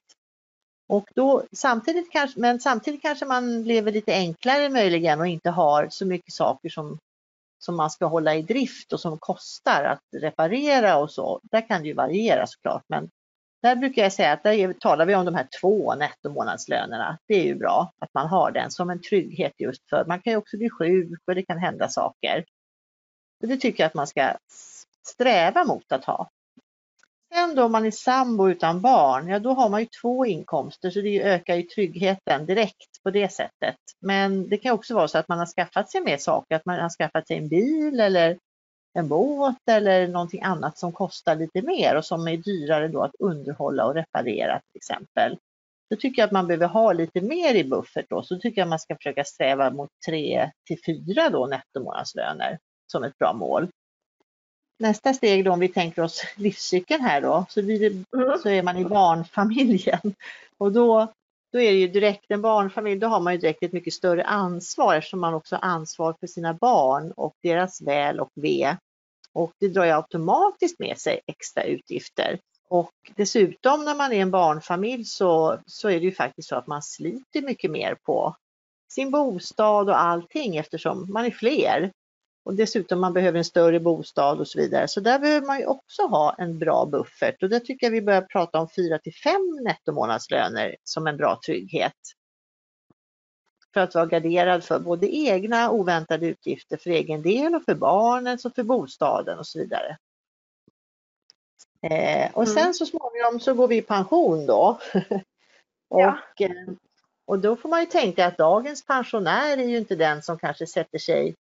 Och 0.88 1.08
då, 1.14 1.42
samtidigt 1.52 2.12
kanske, 2.12 2.40
men 2.40 2.60
samtidigt 2.60 3.02
kanske 3.02 3.26
man 3.26 3.62
lever 3.62 3.92
lite 3.92 4.14
enklare 4.14 4.68
möjligen 4.68 5.20
och 5.20 5.26
inte 5.26 5.50
har 5.50 5.88
så 5.90 6.06
mycket 6.06 6.34
saker 6.34 6.68
som, 6.68 6.98
som 7.58 7.76
man 7.76 7.90
ska 7.90 8.06
hålla 8.06 8.34
i 8.34 8.42
drift 8.42 8.92
och 8.92 9.00
som 9.00 9.18
kostar 9.18 9.84
att 9.84 10.02
reparera 10.12 10.96
och 10.96 11.10
så. 11.10 11.40
Där 11.42 11.68
kan 11.68 11.82
det 11.82 11.88
ju 11.88 11.94
variera 11.94 12.46
såklart, 12.46 12.84
men 12.88 13.10
där 13.64 13.76
brukar 13.76 14.02
jag 14.02 14.12
säga 14.12 14.32
att 14.32 14.42
där 14.42 14.72
talar 14.72 15.06
vi 15.06 15.14
om 15.14 15.24
de 15.24 15.34
här 15.34 15.48
två 15.60 15.94
nettomånadslönerna. 15.94 17.18
Det 17.28 17.34
är 17.34 17.44
ju 17.44 17.54
bra 17.54 17.92
att 17.98 18.14
man 18.14 18.26
har 18.26 18.50
den 18.50 18.70
som 18.70 18.90
en 18.90 19.02
trygghet 19.02 19.52
just 19.58 19.88
för 19.90 20.04
man 20.04 20.20
kan 20.20 20.32
ju 20.32 20.36
också 20.36 20.56
bli 20.56 20.70
sjuk 20.70 21.20
och 21.26 21.34
det 21.34 21.42
kan 21.42 21.58
hända 21.58 21.88
saker. 21.88 22.44
Så 23.40 23.46
det 23.46 23.56
tycker 23.56 23.82
jag 23.82 23.88
att 23.88 23.94
man 23.94 24.06
ska 24.06 24.36
sträva 25.06 25.64
mot 25.64 25.92
att 25.92 26.04
ha. 26.04 26.30
Sen 27.34 27.54
då 27.54 27.64
om 27.64 27.72
man 27.72 27.86
är 27.86 27.90
sambo 27.90 28.48
utan 28.48 28.80
barn, 28.80 29.28
ja 29.28 29.38
då 29.38 29.52
har 29.52 29.68
man 29.68 29.80
ju 29.80 29.86
två 30.02 30.26
inkomster 30.26 30.90
så 30.90 31.00
det 31.00 31.22
ökar 31.22 31.54
ju 31.54 31.62
tryggheten 31.62 32.46
direkt 32.46 33.02
på 33.02 33.10
det 33.10 33.32
sättet. 33.32 33.76
Men 34.00 34.48
det 34.48 34.56
kan 34.56 34.72
också 34.72 34.94
vara 34.94 35.08
så 35.08 35.18
att 35.18 35.28
man 35.28 35.38
har 35.38 35.46
skaffat 35.46 35.90
sig 35.90 36.00
mer 36.00 36.16
saker, 36.16 36.56
att 36.56 36.66
man 36.66 36.80
har 36.80 36.90
skaffat 36.90 37.26
sig 37.26 37.38
en 37.38 37.48
bil 37.48 38.00
eller 38.00 38.38
en 38.94 39.08
båt 39.08 39.68
eller 39.70 40.08
någonting 40.08 40.42
annat 40.42 40.78
som 40.78 40.92
kostar 40.92 41.36
lite 41.36 41.62
mer 41.62 41.96
och 41.96 42.04
som 42.04 42.28
är 42.28 42.36
dyrare 42.36 42.88
då 42.88 43.02
att 43.02 43.14
underhålla 43.18 43.86
och 43.86 43.94
reparera 43.94 44.60
till 44.60 44.76
exempel. 44.76 45.38
Då 45.90 45.96
tycker 45.96 46.22
jag 46.22 46.26
att 46.26 46.32
man 46.32 46.46
behöver 46.46 46.66
ha 46.66 46.92
lite 46.92 47.20
mer 47.20 47.54
i 47.54 47.64
buffert 47.64 48.06
då, 48.08 48.22
så 48.22 48.38
tycker 48.38 48.60
jag 48.60 48.68
man 48.68 48.78
ska 48.78 48.96
försöka 48.96 49.24
sträva 49.24 49.70
mot 49.70 49.90
3 50.06 50.50
till 50.66 50.78
4 50.86 51.28
då 51.30 51.46
nettomånadslöner 51.46 52.58
som 52.86 53.04
ett 53.04 53.18
bra 53.18 53.32
mål 53.32 53.68
nästa 54.78 55.14
steg 55.14 55.44
då 55.44 55.52
om 55.52 55.60
vi 55.60 55.68
tänker 55.68 56.02
oss 56.02 56.22
livscykeln 56.36 57.02
här 57.02 57.20
då, 57.20 57.46
så, 57.48 57.60
det, 57.60 57.86
mm. 57.86 58.38
så 58.42 58.48
är 58.48 58.62
man 58.62 58.76
i 58.76 58.84
barnfamiljen. 58.84 60.14
Och 60.58 60.72
då, 60.72 61.12
då 61.54 61.60
är 61.60 61.72
det 61.72 61.78
ju 61.78 61.88
direkt 61.88 62.30
en 62.30 62.42
barnfamilj, 62.42 63.00
då 63.00 63.06
har 63.06 63.20
man 63.20 63.32
ju 63.32 63.38
direkt 63.38 63.62
ett 63.62 63.72
mycket 63.72 63.94
större 63.94 64.24
ansvar 64.24 64.94
eftersom 64.94 65.20
man 65.20 65.34
också 65.34 65.56
har 65.56 65.68
ansvar 65.68 66.14
för 66.20 66.26
sina 66.26 66.54
barn 66.54 67.12
och 67.16 67.34
deras 67.42 67.82
väl 67.82 68.20
och 68.20 68.30
ve. 68.34 68.76
Och 69.32 69.52
det 69.60 69.68
drar 69.68 69.84
ju 69.84 69.90
automatiskt 69.90 70.78
med 70.78 70.98
sig 70.98 71.20
extra 71.26 71.64
utgifter. 71.64 72.38
Och 72.68 72.92
dessutom 73.16 73.84
när 73.84 73.94
man 73.94 74.12
är 74.12 74.22
en 74.22 74.30
barnfamilj 74.30 75.04
så, 75.04 75.58
så 75.66 75.88
är 75.88 76.00
det 76.00 76.04
ju 76.04 76.12
faktiskt 76.12 76.48
så 76.48 76.56
att 76.56 76.66
man 76.66 76.82
sliter 76.82 77.42
mycket 77.42 77.70
mer 77.70 77.96
på 78.02 78.36
sin 78.92 79.10
bostad 79.10 79.88
och 79.88 80.00
allting 80.00 80.56
eftersom 80.56 81.12
man 81.12 81.24
är 81.24 81.30
fler. 81.30 81.92
Och 82.44 82.54
dessutom 82.54 83.00
man 83.00 83.12
behöver 83.12 83.38
en 83.38 83.44
större 83.44 83.80
bostad 83.80 84.40
och 84.40 84.48
så 84.48 84.58
vidare. 84.58 84.88
Så 84.88 85.00
där 85.00 85.18
behöver 85.18 85.46
man 85.46 85.58
ju 85.58 85.66
också 85.66 86.02
ha 86.02 86.34
en 86.38 86.58
bra 86.58 86.86
buffert 86.86 87.42
och 87.42 87.48
där 87.48 87.60
tycker 87.60 87.86
jag 87.86 87.90
vi 87.90 88.02
börjar 88.02 88.22
prata 88.22 88.58
om 88.58 88.68
4 88.68 88.98
till 88.98 89.14
5 89.14 89.32
nettomånadslöner 89.62 90.76
som 90.84 91.06
en 91.06 91.16
bra 91.16 91.40
trygghet. 91.46 91.96
För 93.74 93.80
att 93.80 93.94
vara 93.94 94.06
garderad 94.06 94.64
för 94.64 94.78
både 94.78 95.16
egna 95.16 95.70
oväntade 95.70 96.26
utgifter 96.26 96.76
för 96.76 96.90
egen 96.90 97.22
del 97.22 97.54
och 97.54 97.64
för 97.64 97.74
barnens 97.74 98.44
och 98.44 98.54
för 98.54 98.62
bostaden 98.62 99.38
och 99.38 99.46
så 99.46 99.58
vidare. 99.58 99.96
Eh, 101.82 102.30
och 102.32 102.48
sen 102.48 102.62
mm. 102.62 102.74
så 102.74 102.86
småningom 102.86 103.40
så 103.40 103.54
går 103.54 103.68
vi 103.68 103.76
i 103.76 103.82
pension 103.82 104.46
då. 104.46 104.78
och, 105.88 106.00
ja. 106.00 106.18
Eh, 106.40 106.50
och 107.24 107.38
då 107.38 107.56
får 107.56 107.68
man 107.68 107.80
ju 107.80 107.86
tänka 107.86 108.26
att 108.26 108.38
dagens 108.38 108.86
pensionär 108.86 109.58
är 109.58 109.64
ju 109.64 109.78
inte 109.78 109.96
den 109.96 110.22
som 110.22 110.38
kanske 110.38 110.66
sätter 110.66 110.98
sig 110.98 111.34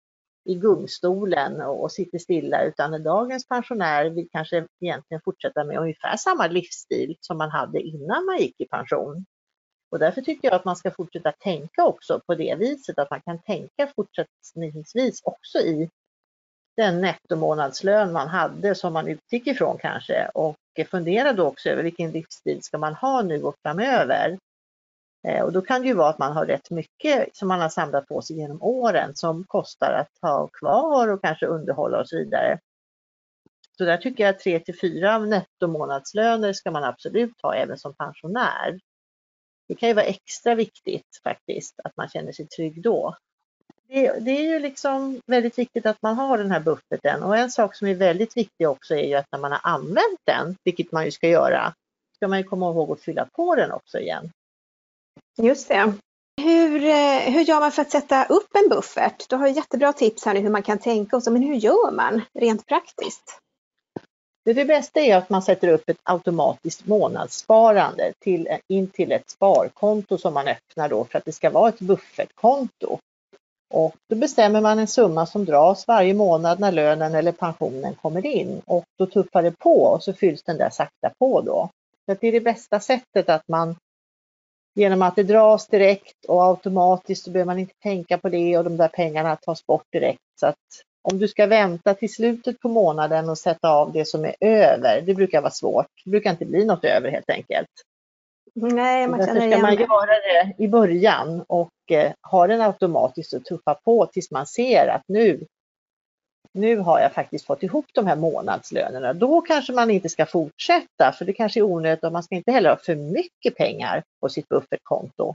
i 0.45 0.55
gungstolen 0.55 1.61
och 1.61 1.93
sitter 1.93 2.19
stilla 2.19 2.65
utan 2.65 3.03
dagens 3.03 3.49
pensionär 3.49 4.11
vill 4.11 4.29
kanske 4.33 4.67
egentligen 4.81 5.21
fortsätta 5.25 5.65
med 5.65 5.79
ungefär 5.79 6.17
samma 6.17 6.47
livsstil 6.47 7.17
som 7.21 7.39
man 7.39 7.51
hade 7.51 7.81
innan 7.81 8.25
man 8.25 8.39
gick 8.39 8.61
i 8.61 8.67
pension. 8.67 9.25
Och 9.91 9.99
därför 9.99 10.21
tycker 10.21 10.49
jag 10.49 10.55
att 10.55 10.65
man 10.65 10.77
ska 10.77 10.91
fortsätta 10.91 11.33
tänka 11.33 11.85
också 11.85 12.21
på 12.27 12.35
det 12.35 12.55
viset, 12.59 12.99
att 12.99 13.11
man 13.11 13.21
kan 13.21 13.43
tänka 13.43 13.93
fortsättningsvis 13.97 15.23
också 15.25 15.59
i 15.59 15.91
den 16.77 17.01
nettomånadslön 17.01 18.13
man 18.13 18.29
hade 18.29 18.75
som 18.75 18.93
man 18.93 19.09
utgick 19.09 19.47
ifrån 19.47 19.79
kanske 19.79 20.31
och 20.35 20.57
fundera 20.91 21.33
då 21.33 21.47
också 21.47 21.69
över 21.69 21.83
vilken 21.83 22.11
livsstil 22.11 22.63
ska 22.63 22.79
man 22.79 22.95
ha 22.95 23.23
nu 23.23 23.43
och 23.43 23.57
framöver. 23.63 24.39
Eh, 25.29 25.43
och 25.43 25.53
då 25.53 25.63
kan 25.63 25.83
det 25.83 25.89
ju 25.89 25.95
vara 25.95 26.09
att 26.09 26.19
man 26.19 26.33
har 26.33 26.47
rätt 26.47 26.71
mycket 26.71 27.37
som 27.37 27.49
man 27.49 27.61
har 27.61 27.69
samlat 27.69 28.09
på 28.09 28.23
sig 28.23 28.37
genom 28.37 28.63
åren 28.63 29.15
som 29.15 29.45
kostar 29.45 29.93
att 29.93 30.31
ha 30.31 30.49
kvar 30.49 31.09
och 31.09 31.23
kanske 31.23 31.47
underhålla 31.47 32.01
och 32.01 32.09
så 32.09 32.17
vidare. 32.17 32.59
Så 33.79 33.85
där 33.85 33.97
tycker 33.97 34.25
jag 34.25 34.35
att 34.35 34.41
3 34.41 34.61
till 34.61 34.79
4 34.81 35.19
nettomånadslöner 35.19 36.53
ska 36.53 36.71
man 36.71 36.85
absolut 36.85 37.43
ha 37.43 37.55
även 37.55 37.79
som 37.79 37.95
pensionär. 37.95 38.81
Det 39.69 39.75
kan 39.75 39.89
ju 39.89 39.95
vara 39.95 40.05
extra 40.05 40.55
viktigt 40.55 41.21
faktiskt 41.23 41.81
att 41.85 41.97
man 41.97 42.09
känner 42.09 42.33
sig 42.33 42.47
trygg 42.47 42.83
då. 42.83 43.17
Det, 43.89 44.19
det, 44.21 44.31
är 44.31 44.43
ju 44.43 44.59
liksom 44.59 45.21
väldigt 45.27 45.59
viktigt 45.59 45.87
att 45.87 46.03
man 46.03 46.17
har 46.17 46.39
den 46.39 46.51
här 46.51 46.61
bufferten 46.61 47.23
och 47.23 47.37
en 47.37 47.51
sak 47.51 47.75
som 47.75 47.89
är 47.89 47.95
väldigt 47.95 48.37
viktig 48.37 48.69
också 48.69 48.95
är 48.95 49.09
ju 49.09 49.15
att 49.15 49.27
när 49.33 49.39
man 49.39 49.53
har 49.53 49.61
använt 49.63 50.21
den, 50.25 50.57
vilket 50.65 50.93
man 50.93 51.05
ju 51.05 51.11
ska 51.11 51.29
göra, 51.29 51.75
ska 52.17 52.29
man 52.29 52.39
ju 52.39 52.45
komma 52.45 52.71
ihåg 52.71 52.91
att 52.91 53.01
fylla 53.01 53.29
på 53.37 53.55
den 53.55 53.73
också 53.73 53.99
igen. 53.99 54.31
Just 55.43 55.69
det. 55.69 55.93
Hur, 56.43 56.85
eh, 56.85 57.33
hur 57.33 57.41
gör 57.41 57.61
man 57.61 57.73
för 57.73 57.83
att 57.83 57.91
sätta 57.91 58.25
upp 58.25 58.49
en 58.65 58.69
buffert? 58.69 59.29
Du 59.29 59.37
har 59.37 59.47
jättebra 59.47 59.93
tips 59.93 60.25
här 60.25 60.35
nu 60.35 60.41
hur 60.41 60.51
man 60.51 60.63
kan 60.63 60.79
tänka 60.79 61.17
och 61.17 61.23
så, 61.23 61.31
men 61.31 61.43
hur 61.43 61.55
gör 61.55 61.93
man 61.93 62.23
rent 62.35 62.67
praktiskt? 62.67 63.39
Det, 64.45 64.53
det 64.53 64.65
bästa 64.65 65.01
är 65.01 65.17
att 65.17 65.31
man 65.31 65.43
sätter 65.43 65.69
upp 65.69 65.89
ett 65.89 66.01
automatiskt 66.03 66.87
månadssparande 66.87 68.13
till, 68.19 68.49
in 68.69 68.87
till 68.87 69.13
ett 69.13 69.31
sparkonto 69.31 70.19
som 70.19 70.35
man 70.35 70.49
öppnar 70.49 70.89
då 70.89 71.05
för 71.05 71.19
att 71.19 71.25
det 71.25 71.33
ska 71.33 71.51
vara 71.51 71.69
ett 71.69 71.81
buffertkonto. 71.81 72.99
Och 73.75 73.95
då 74.09 74.17
bestämmer 74.17 74.61
man 74.61 74.79
en 74.79 74.87
summa 74.87 75.27
som 75.27 75.45
dras 75.45 75.87
varje 75.87 76.15
månad 76.15 76.61
när 76.61 76.73
lönen 76.73 77.15
eller 77.15 77.33
pensionen 77.33 77.95
kommer 77.95 78.27
in 78.27 78.63
och 78.67 78.85
då 78.99 79.07
tuffar 79.07 79.43
det 79.43 79.59
på 79.59 79.83
och 79.83 80.03
så 80.03 80.13
fylls 80.13 80.43
den 80.43 80.57
där 80.57 80.71
sakta 80.71 81.11
på 81.19 81.41
då. 81.41 81.69
Så 82.07 82.17
det 82.21 82.29
är 82.29 82.33
det 82.33 82.41
bästa 82.41 82.81
sättet 82.81 83.29
att 83.29 83.49
man 83.49 83.77
genom 84.81 85.03
att 85.03 85.17
det 85.17 85.23
dras 85.23 85.67
direkt 85.67 86.25
och 86.29 86.45
automatiskt 86.45 87.25
så 87.25 87.31
behöver 87.31 87.47
man 87.47 87.59
inte 87.59 87.75
tänka 87.83 88.19
på 88.19 88.29
det 88.29 88.59
och 88.59 88.65
de 88.65 88.77
där 88.77 88.89
pengarna 88.89 89.37
tas 89.37 89.67
bort 89.67 89.87
direkt. 89.93 90.21
Så 90.41 90.47
att 90.47 90.57
om 91.03 91.19
du 91.19 91.29
ska 91.29 91.47
vänta 91.47 91.95
till 91.95 92.13
slutet 92.13 92.61
på 92.61 92.69
månaden 92.69 93.29
och 93.29 93.39
sätta 93.39 93.71
av 93.71 93.93
det 93.93 94.05
som 94.05 94.25
är 94.25 94.35
över, 94.41 95.03
det 95.07 95.15
brukar 95.15 95.41
vara 95.41 95.51
svårt. 95.51 95.87
Det 96.05 96.11
brukar 96.11 96.31
inte 96.31 96.47
bli 96.47 96.65
något 96.65 96.85
över 96.85 97.11
helt 97.11 97.31
enkelt. 97.31 97.69
Nej, 98.55 99.09
man 99.09 99.19
Därför 99.19 99.51
ska 99.51 99.59
man 99.59 99.75
göra 99.75 100.07
det 100.07 100.65
i 100.65 100.69
början 100.69 101.45
och 101.49 101.71
eh, 101.91 102.13
ha 102.31 102.47
den 102.47 102.61
automatiskt 102.61 103.33
och 103.33 103.45
tuffa 103.45 103.75
på 103.75 104.07
tills 104.07 104.31
man 104.31 104.47
ser 104.47 104.89
att 104.89 105.03
nu, 105.09 105.47
nu 106.53 106.79
har 106.79 107.01
jag 107.01 107.13
faktiskt 107.13 107.47
fått 107.47 107.63
ihop 107.63 107.87
de 107.93 108.07
här 108.07 108.17
månadslönerna. 108.17 109.13
Då 109.13 109.41
kanske 109.41 109.73
man 109.73 109.91
inte 109.91 110.09
ska 110.09 110.27
fortsätta 110.27 111.13
för 111.13 111.25
det 111.25 111.33
kanske 111.33 111.61
är 111.61 111.65
onödigt 111.65 112.05
och 112.05 112.13
man 112.13 112.23
ska 112.23 112.35
inte 112.35 112.53
heller 112.53 112.71
ha 112.71 112.77
för 112.77 112.95
mycket 112.95 113.57
pengar 113.57 114.03
på 114.21 114.29
sitt 114.29 114.49
buffertkonto. 114.49 115.35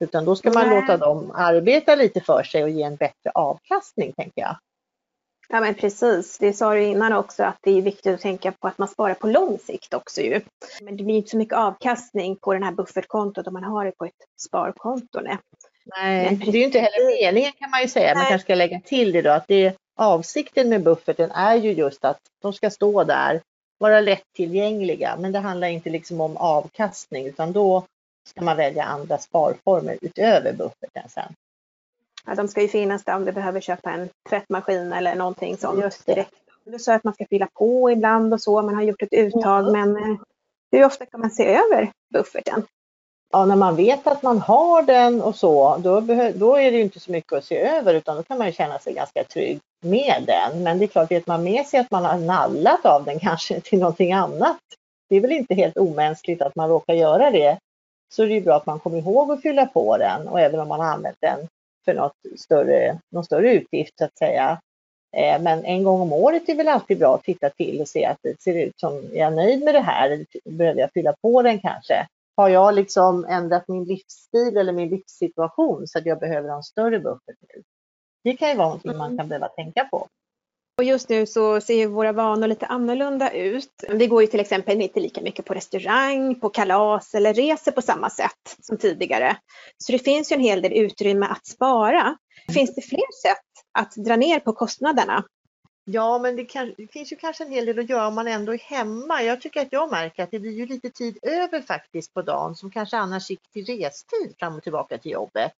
Utan 0.00 0.24
då 0.24 0.36
ska 0.36 0.50
man 0.50 0.68
Nej. 0.68 0.80
låta 0.80 0.96
dem 0.96 1.30
arbeta 1.34 1.94
lite 1.94 2.20
för 2.20 2.42
sig 2.42 2.62
och 2.62 2.70
ge 2.70 2.82
en 2.82 2.96
bättre 2.96 3.30
avkastning 3.34 4.12
tänker 4.12 4.40
jag. 4.42 4.56
Ja 5.48 5.60
men 5.60 5.74
precis, 5.74 6.38
det 6.38 6.52
sa 6.52 6.74
du 6.74 6.82
innan 6.82 7.12
också 7.12 7.42
att 7.42 7.58
det 7.60 7.70
är 7.70 7.82
viktigt 7.82 8.14
att 8.14 8.20
tänka 8.20 8.52
på 8.52 8.68
att 8.68 8.78
man 8.78 8.88
sparar 8.88 9.14
på 9.14 9.26
lång 9.26 9.58
sikt 9.58 9.94
också 9.94 10.20
ju. 10.20 10.40
Men 10.82 10.96
det 10.96 11.04
blir 11.04 11.14
inte 11.14 11.30
så 11.30 11.36
mycket 11.36 11.58
avkastning 11.58 12.36
på 12.36 12.52
den 12.52 12.62
här 12.62 12.72
buffertkontot 12.72 13.46
om 13.46 13.52
man 13.52 13.64
har 13.64 13.84
det 13.84 13.92
på 13.92 14.04
ett 14.04 14.12
sparkonto. 14.46 15.20
Nej, 15.20 15.38
nej 15.96 16.40
det 16.44 16.50
är 16.50 16.52
ju 16.52 16.64
inte 16.64 16.78
heller 16.78 17.24
meningen 17.24 17.52
kan 17.52 17.70
man 17.70 17.82
ju 17.82 17.88
säga. 17.88 18.06
Nej. 18.06 18.14
Man 18.14 18.26
kanske 18.26 18.44
ska 18.44 18.54
lägga 18.54 18.80
till 18.80 19.12
det 19.12 19.22
då 19.22 19.30
att 19.30 19.48
det, 19.48 19.76
avsikten 19.96 20.68
med 20.68 20.82
bufferten 20.82 21.30
är 21.30 21.54
ju 21.54 21.72
just 21.72 22.04
att 22.04 22.20
de 22.42 22.52
ska 22.52 22.70
stå 22.70 23.04
där, 23.04 23.40
vara 23.78 24.00
lättillgängliga. 24.00 25.16
Men 25.18 25.32
det 25.32 25.38
handlar 25.38 25.68
inte 25.68 25.90
liksom 25.90 26.20
om 26.20 26.36
avkastning 26.36 27.26
utan 27.26 27.52
då 27.52 27.84
ska 28.28 28.42
man 28.42 28.56
välja 28.56 28.84
andra 28.84 29.18
sparformer 29.18 29.98
utöver 30.00 30.52
bufferten 30.52 31.08
sen. 31.08 31.34
Ja, 32.26 32.34
de 32.34 32.48
ska 32.48 32.62
ju 32.62 32.68
finnas 32.68 33.04
där 33.04 33.16
om 33.16 33.24
du 33.24 33.32
behöver 33.32 33.60
köpa 33.60 33.90
en 33.90 34.08
tvättmaskin 34.28 34.92
eller 34.92 35.14
någonting 35.14 35.56
sånt 35.56 35.80
Just 35.80 36.06
direkt. 36.06 36.34
Du 36.64 36.78
sa 36.78 36.94
att 36.94 37.04
man 37.04 37.14
ska 37.14 37.26
fylla 37.26 37.48
på 37.54 37.90
ibland 37.90 38.34
och 38.34 38.40
så, 38.40 38.62
man 38.62 38.74
har 38.74 38.82
gjort 38.82 39.02
ett 39.02 39.12
uttag, 39.12 39.68
mm. 39.68 39.92
men 39.92 40.10
eh, 40.10 40.18
hur 40.72 40.84
ofta 40.84 41.06
kan 41.06 41.20
man 41.20 41.30
se 41.30 41.54
över 41.54 41.92
bufferten? 42.12 42.66
Ja, 43.34 43.44
när 43.44 43.56
man 43.56 43.76
vet 43.76 44.06
att 44.06 44.22
man 44.22 44.38
har 44.38 44.82
den 44.82 45.22
och 45.22 45.36
så, 45.36 45.76
då, 45.76 46.00
då 46.34 46.56
är 46.56 46.72
det 46.72 46.80
inte 46.80 47.00
så 47.00 47.12
mycket 47.12 47.32
att 47.32 47.44
se 47.44 47.58
över 47.58 47.94
utan 47.94 48.16
då 48.16 48.22
kan 48.22 48.38
man 48.38 48.52
känna 48.52 48.78
sig 48.78 48.94
ganska 48.94 49.24
trygg 49.24 49.60
med 49.82 50.24
den. 50.26 50.62
Men 50.62 50.78
det 50.78 50.84
är 50.84 50.86
klart, 50.86 51.10
vet 51.10 51.26
man 51.26 51.44
med 51.44 51.66
sig 51.66 51.80
att 51.80 51.90
man 51.90 52.04
har 52.04 52.18
nallat 52.18 52.86
av 52.86 53.04
den 53.04 53.18
kanske 53.20 53.60
till 53.60 53.78
någonting 53.78 54.12
annat, 54.12 54.58
det 55.08 55.16
är 55.16 55.20
väl 55.20 55.32
inte 55.32 55.54
helt 55.54 55.76
omänskligt 55.76 56.42
att 56.42 56.56
man 56.56 56.68
råkar 56.68 56.94
göra 56.94 57.30
det, 57.30 57.58
så 58.14 58.22
är 58.22 58.26
det 58.26 58.34
ju 58.34 58.40
bra 58.40 58.56
att 58.56 58.66
man 58.66 58.78
kommer 58.78 58.98
ihåg 58.98 59.30
att 59.30 59.42
fylla 59.42 59.66
på 59.66 59.96
den 59.96 60.28
och 60.28 60.40
även 60.40 60.60
om 60.60 60.68
man 60.68 60.80
har 60.80 60.86
använt 60.86 61.18
den 61.20 61.48
för 61.84 61.94
något 61.94 62.16
större, 62.36 62.98
någon 63.12 63.24
större 63.24 63.52
utgift 63.52 63.98
så 63.98 64.04
att 64.04 64.18
säga. 64.18 64.60
Eh, 65.16 65.42
men 65.42 65.64
en 65.64 65.84
gång 65.84 66.00
om 66.00 66.12
året 66.12 66.48
är 66.48 66.54
väl 66.54 66.68
alltid 66.68 66.98
bra 66.98 67.14
att 67.14 67.24
titta 67.24 67.50
till 67.50 67.80
och 67.80 67.88
se 67.88 68.04
att 68.04 68.18
det 68.22 68.42
ser 68.42 68.54
ut 68.54 68.80
som, 68.80 68.96
är 68.96 69.18
jag 69.18 69.32
nöjd 69.32 69.64
med 69.64 69.74
det 69.74 69.80
här? 69.80 70.24
Behöver 70.44 70.80
jag 70.80 70.92
fylla 70.92 71.14
på 71.22 71.42
den 71.42 71.60
kanske? 71.60 72.06
Har 72.36 72.48
jag 72.48 72.74
liksom 72.74 73.24
ändrat 73.24 73.68
min 73.68 73.84
livsstil 73.84 74.56
eller 74.56 74.72
min 74.72 74.88
livssituation 74.88 75.86
så 75.86 75.98
att 75.98 76.06
jag 76.06 76.20
behöver 76.20 76.48
en 76.48 76.62
större 76.62 76.98
buffert 76.98 77.38
nu? 77.54 77.62
Det 78.24 78.36
kan 78.36 78.48
ju 78.48 78.56
vara 78.56 78.68
någonting 78.68 78.96
man 78.96 79.06
mm. 79.06 79.18
kan 79.18 79.28
behöva 79.28 79.48
tänka 79.48 79.84
på. 79.84 80.08
Och 80.78 80.84
just 80.84 81.08
nu 81.08 81.26
så 81.26 81.60
ser 81.60 81.86
våra 81.86 82.12
vanor 82.12 82.48
lite 82.48 82.66
annorlunda 82.66 83.32
ut. 83.32 83.84
Vi 83.88 84.06
går 84.06 84.22
ju 84.22 84.26
till 84.26 84.40
exempel 84.40 84.80
inte 84.80 85.00
lika 85.00 85.20
mycket 85.20 85.44
på 85.44 85.54
restaurang, 85.54 86.40
på 86.40 86.50
kalas 86.50 87.14
eller 87.14 87.34
reser 87.34 87.72
på 87.72 87.82
samma 87.82 88.10
sätt 88.10 88.56
som 88.62 88.76
tidigare. 88.76 89.36
Så 89.78 89.92
det 89.92 89.98
finns 89.98 90.32
ju 90.32 90.34
en 90.34 90.40
hel 90.40 90.62
del 90.62 90.72
utrymme 90.72 91.26
att 91.26 91.46
spara. 91.46 92.16
Finns 92.54 92.74
det 92.74 92.82
fler 92.82 93.22
sätt 93.22 93.44
att 93.78 93.94
dra 93.94 94.16
ner 94.16 94.40
på 94.40 94.52
kostnaderna? 94.52 95.24
Ja, 95.86 96.18
men 96.18 96.36
det, 96.36 96.44
kan, 96.44 96.74
det, 96.76 96.86
finns 96.92 97.12
ju 97.12 97.16
kanske 97.16 97.44
en 97.44 97.50
hel 97.50 97.66
del 97.66 97.78
att 97.78 97.88
göra 97.88 98.06
om 98.06 98.14
man 98.14 98.28
ändå 98.28 98.54
är 98.54 98.58
hemma. 98.58 99.22
Jag 99.22 99.40
tycker 99.40 99.60
att 99.60 99.72
jag 99.72 99.90
märker 99.90 100.22
att 100.22 100.30
det 100.30 100.38
blir 100.38 100.52
ju 100.52 100.66
lite 100.66 100.90
tid 100.90 101.18
över 101.22 101.60
faktiskt 101.60 102.14
på 102.14 102.22
dagen 102.22 102.54
som 102.54 102.70
kanske 102.70 102.96
annars 102.96 103.30
gick 103.30 103.50
till 103.52 103.66
restid 103.66 104.34
fram 104.38 104.56
och 104.56 104.62
tillbaka 104.62 104.98
till 104.98 105.12
jobbet. 105.12 105.52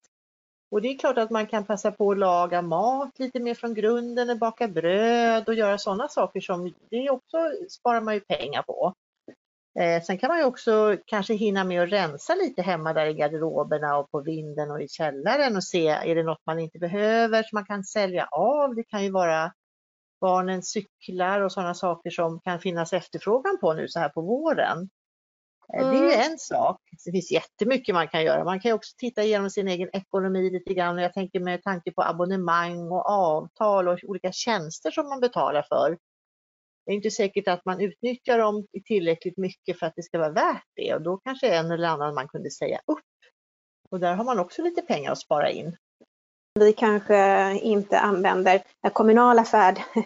Och 0.71 0.81
det 0.81 0.87
är 0.87 0.97
klart 0.97 1.17
att 1.17 1.29
man 1.29 1.47
kan 1.47 1.65
passa 1.65 1.91
på 1.91 2.11
att 2.11 2.17
laga 2.17 2.61
mat 2.61 3.19
lite 3.19 3.39
mer 3.39 3.53
från 3.53 3.73
grunden, 3.73 4.39
baka 4.39 4.67
bröd 4.67 5.47
och 5.47 5.53
göra 5.53 5.77
sådana 5.77 6.07
saker 6.07 6.41
som 6.41 6.73
det 6.89 7.09
också 7.09 7.37
sparar 7.69 8.01
man 8.01 8.13
ju 8.13 8.19
pengar 8.19 8.61
på. 8.61 8.93
Eh, 9.79 10.03
sen 10.03 10.17
kan 10.17 10.27
man 10.27 10.37
ju 10.37 10.45
också 10.45 10.97
kanske 11.05 11.33
hinna 11.33 11.63
med 11.63 11.83
att 11.83 11.91
rensa 11.91 12.35
lite 12.35 12.61
hemma 12.61 12.93
där 12.93 13.05
i 13.05 13.13
garderoberna 13.13 13.97
och 13.97 14.11
på 14.11 14.21
vinden 14.21 14.71
och 14.71 14.81
i 14.81 14.87
källaren 14.87 15.55
och 15.55 15.63
se, 15.63 15.87
är 15.87 16.15
det 16.15 16.23
något 16.23 16.45
man 16.45 16.59
inte 16.59 16.79
behöver 16.79 17.43
som 17.43 17.55
man 17.55 17.65
kan 17.65 17.83
sälja 17.83 18.25
av? 18.25 18.75
Det 18.75 18.83
kan 18.83 19.03
ju 19.03 19.11
vara 19.11 19.51
barnens 20.25 20.71
cyklar 20.71 21.41
och 21.41 21.51
sådana 21.51 21.73
saker 21.73 22.09
som 22.09 22.39
kan 22.39 22.59
finnas 22.59 22.93
efterfrågan 22.93 23.57
på 23.61 23.73
nu 23.73 23.87
så 23.87 23.99
här 23.99 24.09
på 24.09 24.21
våren. 24.21 24.89
Mm. 25.73 25.91
Det 25.91 25.97
är 25.97 26.17
mm. 26.17 26.31
en 26.31 26.37
sak. 26.37 26.81
Det 27.05 27.11
finns 27.11 27.31
jättemycket 27.31 27.95
man 27.95 28.07
kan 28.07 28.23
göra. 28.23 28.43
Man 28.43 28.59
kan 28.59 28.73
också 28.73 28.95
titta 28.97 29.23
igenom 29.23 29.49
sin 29.49 29.67
egen 29.67 29.89
ekonomi 29.93 30.49
lite 30.49 30.73
grann. 30.73 30.97
Jag 30.97 31.13
tänker 31.13 31.39
med 31.39 31.63
tanke 31.63 31.91
på 31.91 32.03
abonnemang 32.03 32.91
och 32.91 33.09
avtal 33.09 33.87
och 33.87 33.99
olika 34.03 34.31
tjänster 34.31 34.91
som 34.91 35.09
man 35.09 35.19
betalar 35.19 35.65
för. 35.69 35.97
Det 36.85 36.91
är 36.91 36.95
inte 36.95 37.11
säkert 37.11 37.47
att 37.47 37.65
man 37.65 37.81
utnyttjar 37.81 38.37
dem 38.37 38.67
tillräckligt 38.85 39.37
mycket 39.37 39.79
för 39.79 39.85
att 39.85 39.93
det 39.95 40.03
ska 40.03 40.17
vara 40.17 40.31
värt 40.31 40.67
det 40.75 40.93
och 40.93 41.01
då 41.01 41.17
kanske 41.17 41.55
en 41.55 41.71
eller 41.71 41.87
annan 41.87 42.15
man 42.15 42.27
kunde 42.27 42.51
säga 42.51 42.79
upp. 42.85 42.99
Och 43.89 43.99
där 43.99 44.15
har 44.15 44.23
man 44.23 44.39
också 44.39 44.61
lite 44.61 44.81
pengar 44.81 45.11
att 45.11 45.19
spara 45.19 45.49
in 45.49 45.77
vi 46.59 46.73
kanske 46.73 47.51
inte 47.61 47.99
använder 47.99 48.61
det 48.83 48.89
kommunala 48.89 49.45
färdsättet 49.45 50.05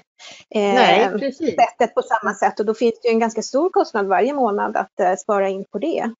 eh, 1.82 1.94
på 1.94 2.01
samma 2.01 2.34
sätt 2.34 2.60
och 2.60 2.65
då 2.65 2.74
finns 2.74 3.00
det 3.01 3.08
ju 3.08 3.13
en 3.13 3.20
ganska 3.20 3.41
stor 3.41 3.70
kostnad 3.70 4.08
varje 4.08 4.34
månad 4.34 4.77
att 4.77 5.00
eh, 5.00 5.15
spara 5.15 5.50
in 5.50 5.65
på 5.72 5.79
det. 5.79 6.13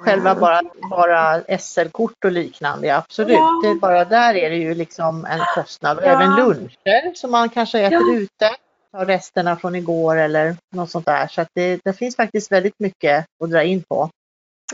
Själva 0.00 0.34
bara, 0.34 0.60
bara 0.90 1.58
SL-kort 1.58 2.24
och 2.24 2.32
liknande, 2.32 2.96
absolut. 2.96 3.36
Ja. 3.36 3.60
Det, 3.64 3.74
bara 3.74 4.04
där 4.04 4.34
är 4.34 4.50
det 4.50 4.56
ju 4.56 4.74
liksom 4.74 5.24
en 5.24 5.40
kostnad. 5.54 5.98
Ja. 6.02 6.04
även 6.04 6.36
luncher 6.36 7.14
som 7.14 7.30
man 7.30 7.48
kanske 7.48 7.80
äter 7.80 7.98
ja. 7.98 8.14
ute. 8.14 8.50
Ta 8.92 9.04
resterna 9.04 9.56
från 9.56 9.74
igår 9.74 10.16
eller 10.16 10.56
något 10.74 10.90
sånt 10.90 11.06
där. 11.06 11.26
Så 11.26 11.44
det, 11.54 11.80
det 11.84 11.92
finns 11.92 12.16
faktiskt 12.16 12.52
väldigt 12.52 12.78
mycket 12.78 13.26
att 13.44 13.50
dra 13.50 13.62
in 13.62 13.82
på. 13.82 14.10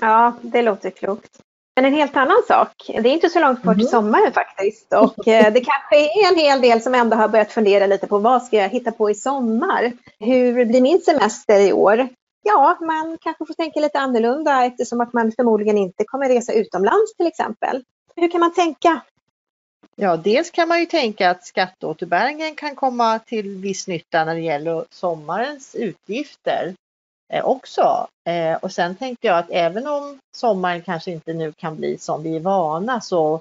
Ja, 0.00 0.37
det 0.43 0.62
låter 0.62 0.90
klokt. 0.90 1.40
Men 1.76 1.85
en 1.85 1.95
helt 1.95 2.16
annan 2.16 2.42
sak, 2.49 2.73
det 2.87 3.09
är 3.09 3.12
inte 3.12 3.28
så 3.28 3.40
långt 3.40 3.62
kvar 3.62 3.75
till 3.75 3.83
mm. 3.83 3.90
sommaren 3.90 4.33
faktiskt 4.33 4.92
och 4.92 5.28
eh, 5.28 5.52
det 5.52 5.61
kanske 5.61 5.97
är 5.97 6.33
en 6.33 6.38
hel 6.38 6.61
del 6.61 6.80
som 6.83 6.95
ändå 6.95 7.16
har 7.16 7.28
börjat 7.28 7.52
fundera 7.52 7.87
lite 7.87 8.06
på 8.06 8.18
vad 8.18 8.42
ska 8.42 8.56
jag 8.56 8.68
hitta 8.68 8.92
på 8.92 9.11
i 9.11 9.14
sommar? 9.14 9.92
Hur 10.18 10.64
blir 10.64 10.80
min 10.80 11.00
semester 11.00 11.61
i 11.61 11.73
år? 11.73 12.09
Ja, 12.42 12.78
man 12.80 13.18
kanske 13.21 13.47
får 13.47 13.54
tänka 13.54 13.80
lite 13.80 13.99
annorlunda 13.99 14.64
eftersom 14.64 15.00
att 15.00 15.12
man 15.12 15.33
förmodligen 15.33 15.78
inte 15.78 16.04
kommer 16.04 16.28
resa 16.28 16.52
utomlands 16.52 17.16
till 17.16 17.26
exempel. 17.26 17.85
Hur 18.16 18.30
kan 18.30 18.40
man 18.40 18.54
tänka? 18.54 19.00
Ja, 19.97 20.16
dels 20.16 20.50
kan 20.50 20.68
man 20.68 20.80
ju 20.80 20.87
tänka 20.87 21.30
att 21.30 21.47
skatteåterbäringen 21.47 22.54
kan 22.54 22.75
komma 22.75 23.18
till 23.18 23.56
viss 23.56 23.88
nytta 23.88 24.25
när 24.25 24.35
det 24.35 24.40
gäller 24.40 24.85
sommarens 24.90 25.75
utgifter. 25.75 26.75
Eh, 27.33 27.45
också. 27.45 28.06
Eh, 28.28 28.56
och 28.56 28.73
sen 28.73 28.97
tänkte 28.97 29.26
jag 29.26 29.38
att 29.38 29.50
även 29.50 29.87
om 29.87 30.18
sommaren 30.37 30.83
kanske 30.83 31.11
inte 31.11 31.33
nu 31.33 31.52
kan 31.52 31.76
bli 31.76 31.99
som 31.99 32.23
vi 32.23 32.37
är 32.37 32.40
vana 32.40 33.00
så 33.00 33.40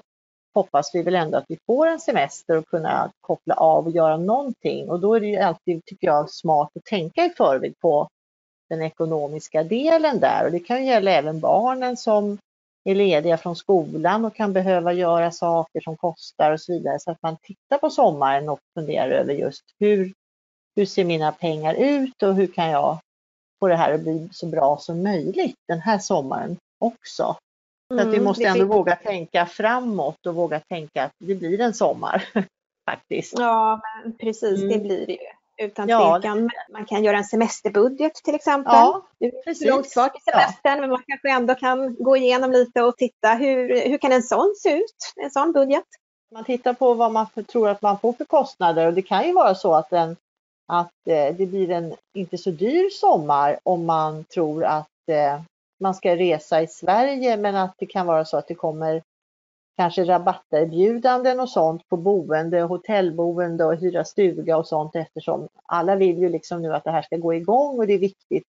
hoppas 0.54 0.94
vi 0.94 1.02
väl 1.02 1.14
ändå 1.14 1.38
att 1.38 1.44
vi 1.48 1.58
får 1.66 1.86
en 1.86 2.00
semester 2.00 2.56
och 2.56 2.66
kunna 2.66 3.10
koppla 3.20 3.54
av 3.54 3.86
och 3.86 3.92
göra 3.92 4.16
någonting. 4.16 4.90
Och 4.90 5.00
då 5.00 5.14
är 5.14 5.20
det 5.20 5.26
ju 5.26 5.36
alltid, 5.36 5.84
tycker 5.84 6.06
jag, 6.06 6.30
smart 6.30 6.70
att 6.74 6.84
tänka 6.84 7.24
i 7.24 7.30
förväg 7.30 7.74
på 7.80 8.08
den 8.68 8.82
ekonomiska 8.82 9.62
delen 9.62 10.20
där. 10.20 10.44
Och 10.44 10.52
det 10.52 10.60
kan 10.60 10.78
ju 10.78 10.90
gälla 10.90 11.10
även 11.10 11.40
barnen 11.40 11.96
som 11.96 12.38
är 12.84 12.94
lediga 12.94 13.38
från 13.38 13.56
skolan 13.56 14.24
och 14.24 14.34
kan 14.34 14.52
behöva 14.52 14.92
göra 14.92 15.30
saker 15.30 15.80
som 15.80 15.96
kostar 15.96 16.52
och 16.52 16.60
så 16.60 16.72
vidare. 16.72 16.98
Så 16.98 17.10
att 17.10 17.22
man 17.22 17.36
tittar 17.42 17.78
på 17.78 17.90
sommaren 17.90 18.48
och 18.48 18.60
funderar 18.74 19.10
över 19.10 19.34
just 19.34 19.64
hur, 19.78 20.12
hur 20.76 20.86
ser 20.86 21.04
mina 21.04 21.32
pengar 21.32 21.74
ut 21.74 22.22
och 22.22 22.34
hur 22.34 22.46
kan 22.46 22.70
jag 22.70 22.98
få 23.60 23.68
det 23.68 23.76
här 23.76 23.92
att 23.92 24.00
bli 24.00 24.28
så 24.32 24.46
bra 24.46 24.78
som 24.78 25.02
möjligt 25.02 25.56
den 25.68 25.80
här 25.80 25.98
sommaren 25.98 26.56
också. 26.78 27.36
Så 27.94 28.00
att 28.00 28.06
vi 28.06 28.12
mm, 28.12 28.24
måste 28.24 28.44
ändå 28.44 28.64
våga 28.64 28.96
tänka 28.96 29.46
framåt 29.46 30.26
och 30.26 30.34
våga 30.34 30.60
tänka 30.60 31.04
att 31.04 31.12
det 31.18 31.34
blir 31.34 31.60
en 31.60 31.74
sommar 31.74 32.24
faktiskt. 32.90 33.38
Ja, 33.38 33.80
precis 34.20 34.62
mm. 34.62 34.68
det 34.68 34.78
blir 34.78 35.06
det 35.06 35.12
ju. 35.12 35.28
Utan 35.58 35.88
ja, 35.88 36.18
tvekan. 36.18 36.50
Man 36.72 36.84
kan 36.84 37.04
göra 37.04 37.16
en 37.16 37.24
semesterbudget 37.24 38.14
till 38.14 38.34
exempel. 38.34 38.72
Ja, 38.74 39.06
det 39.18 39.26
är 39.26 39.70
långt 39.70 39.92
kvar 39.92 40.08
till 40.08 40.22
semestern 40.22 40.74
ja. 40.74 40.80
men 40.80 40.90
man 40.90 41.02
kanske 41.06 41.30
ändå 41.30 41.54
kan 41.54 41.96
gå 41.98 42.16
igenom 42.16 42.52
lite 42.52 42.82
och 42.82 42.96
titta 42.96 43.34
hur, 43.34 43.88
hur 43.88 43.98
kan 43.98 44.12
en 44.12 44.22
sån 44.22 44.54
se 44.62 44.76
ut? 44.76 45.12
En 45.16 45.30
sån 45.30 45.52
budget? 45.52 45.84
Man 46.32 46.44
tittar 46.44 46.72
på 46.72 46.94
vad 46.94 47.12
man 47.12 47.26
tror 47.46 47.68
att 47.68 47.82
man 47.82 47.98
får 47.98 48.12
för 48.12 48.24
kostnader 48.24 48.86
och 48.86 48.92
det 48.92 49.02
kan 49.02 49.26
ju 49.26 49.32
vara 49.32 49.54
så 49.54 49.74
att 49.74 49.92
en 49.92 50.16
att 50.66 51.08
eh, 51.08 51.34
det 51.36 51.46
blir 51.46 51.70
en 51.70 51.94
inte 52.14 52.38
så 52.38 52.50
dyr 52.50 52.90
sommar 52.90 53.58
om 53.62 53.86
man 53.86 54.24
tror 54.24 54.64
att 54.64 55.08
eh, 55.10 55.40
man 55.80 55.94
ska 55.94 56.16
resa 56.16 56.62
i 56.62 56.66
Sverige 56.66 57.36
men 57.36 57.56
att 57.56 57.74
det 57.78 57.86
kan 57.86 58.06
vara 58.06 58.24
så 58.24 58.36
att 58.36 58.48
det 58.48 58.54
kommer 58.54 59.02
kanske 59.76 60.04
rabatterbjudanden 60.04 61.40
och 61.40 61.48
sånt 61.48 61.88
på 61.88 61.96
boende, 61.96 62.60
hotellboende 62.60 63.64
och 63.64 63.76
hyra 63.76 64.04
stuga 64.04 64.56
och 64.56 64.66
sånt 64.66 64.96
eftersom 64.96 65.48
alla 65.64 65.96
vill 65.96 66.18
ju 66.18 66.28
liksom 66.28 66.62
nu 66.62 66.74
att 66.74 66.84
det 66.84 66.90
här 66.90 67.02
ska 67.02 67.16
gå 67.16 67.34
igång 67.34 67.78
och 67.78 67.86
det 67.86 67.92
är 67.92 67.98
viktigt 67.98 68.46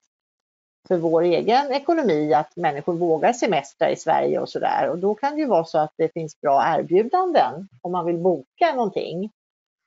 för 0.88 0.98
vår 0.98 1.22
egen 1.22 1.72
ekonomi 1.72 2.34
att 2.34 2.56
människor 2.56 2.94
vågar 2.94 3.34
semestra 3.34 3.92
i 3.92 3.96
Sverige 3.96 4.40
och 4.40 4.50
sådär 4.50 4.90
och 4.90 4.98
då 4.98 5.16
kan 5.16 5.36
det 5.36 5.40
ju 5.42 5.48
vara 5.48 5.66
så 5.66 5.78
att 5.78 5.94
det 5.98 6.14
finns 6.14 6.42
bra 6.42 6.64
erbjudanden 6.78 7.68
om 7.82 7.92
man 7.92 8.06
vill 8.06 8.18
boka 8.18 8.74
någonting. 8.76 9.32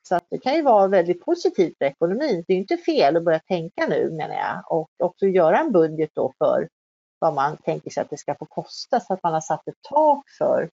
Så 0.03 0.15
att 0.15 0.25
det 0.29 0.37
kan 0.37 0.55
ju 0.55 0.61
vara 0.61 0.87
väldigt 0.87 1.25
positivt 1.25 1.77
för 1.77 1.85
ekonomin. 1.85 2.43
Det 2.47 2.53
är 2.53 2.57
inte 2.57 2.77
fel 2.77 3.17
att 3.17 3.23
börja 3.23 3.39
tänka 3.39 3.87
nu 3.87 4.09
menar 4.11 4.35
jag 4.35 4.71
och 4.79 4.89
också 5.03 5.25
göra 5.25 5.59
en 5.59 5.71
budget 5.71 6.09
då 6.13 6.33
för 6.37 6.67
vad 7.19 7.33
man 7.33 7.57
tänker 7.57 7.89
sig 7.89 8.01
att 8.01 8.09
det 8.09 8.17
ska 8.17 8.35
få 8.35 8.45
kosta 8.45 8.99
så 8.99 9.13
att 9.13 9.23
man 9.23 9.33
har 9.33 9.41
satt 9.41 9.67
ett 9.67 9.81
tak 9.89 10.23
för 10.37 10.69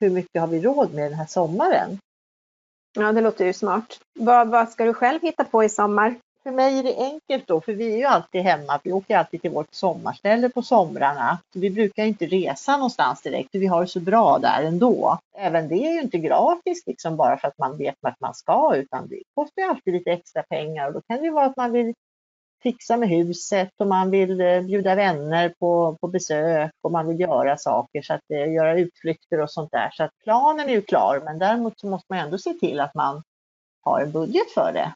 hur 0.00 0.10
mycket 0.10 0.40
har 0.40 0.48
vi 0.48 0.60
råd 0.60 0.94
med 0.94 1.04
den 1.04 1.18
här 1.18 1.26
sommaren. 1.26 1.98
Ja, 2.96 3.12
det 3.12 3.20
låter 3.20 3.44
ju 3.44 3.52
smart. 3.52 4.00
Vad, 4.18 4.48
vad 4.48 4.68
ska 4.68 4.84
du 4.84 4.94
själv 4.94 5.22
hitta 5.22 5.44
på 5.44 5.64
i 5.64 5.68
sommar? 5.68 6.14
För 6.44 6.50
mig 6.50 6.78
är 6.78 6.82
det 6.82 6.96
enkelt 6.96 7.46
då, 7.46 7.60
för 7.60 7.72
vi 7.72 7.92
är 7.92 7.96
ju 7.96 8.04
alltid 8.04 8.42
hemma. 8.42 8.80
Vi 8.84 8.92
åker 8.92 9.16
alltid 9.16 9.42
till 9.42 9.50
vårt 9.50 9.74
sommarställe 9.74 10.48
på 10.48 10.62
somrarna. 10.62 11.38
Vi 11.54 11.70
brukar 11.70 12.04
inte 12.04 12.26
resa 12.26 12.76
någonstans 12.76 13.22
direkt, 13.22 13.50
för 13.50 13.58
vi 13.58 13.66
har 13.66 13.80
det 13.80 13.86
så 13.86 14.00
bra 14.00 14.38
där 14.38 14.62
ändå. 14.62 15.18
Även 15.36 15.68
det 15.68 15.74
är 15.74 15.92
ju 15.92 16.00
inte 16.00 16.18
gratis 16.18 16.86
liksom 16.86 17.16
bara 17.16 17.36
för 17.36 17.48
att 17.48 17.58
man 17.58 17.76
vet 17.78 17.94
vart 18.00 18.20
man 18.20 18.34
ska, 18.34 18.76
utan 18.76 19.08
det 19.08 19.22
kostar 19.34 19.62
ju 19.62 19.68
alltid 19.68 19.94
lite 19.94 20.12
extra 20.12 20.42
pengar 20.42 20.86
och 20.86 20.92
då 20.92 21.00
kan 21.00 21.18
det 21.18 21.24
ju 21.24 21.30
vara 21.30 21.46
att 21.46 21.56
man 21.56 21.72
vill 21.72 21.94
fixa 22.62 22.96
med 22.96 23.08
huset 23.08 23.70
och 23.78 23.86
man 23.86 24.10
vill 24.10 24.40
eh, 24.40 24.60
bjuda 24.60 24.94
vänner 24.94 25.54
på, 25.58 25.96
på 26.00 26.08
besök 26.08 26.72
och 26.82 26.92
man 26.92 27.06
vill 27.06 27.20
göra 27.20 27.56
saker, 27.56 28.02
så 28.02 28.14
att 28.14 28.30
eh, 28.32 28.52
göra 28.52 28.78
utflykter 28.78 29.40
och 29.40 29.50
sånt 29.50 29.72
där. 29.72 29.90
Så 29.92 30.04
att 30.04 30.10
planen 30.24 30.68
är 30.68 30.72
ju 30.72 30.82
klar, 30.82 31.22
men 31.24 31.38
däremot 31.38 31.80
så 31.80 31.86
måste 31.86 32.06
man 32.12 32.18
ändå 32.18 32.38
se 32.38 32.54
till 32.54 32.80
att 32.80 32.94
man 32.94 33.22
har 33.80 34.00
en 34.00 34.12
budget 34.12 34.50
för 34.54 34.72
det. 34.72 34.94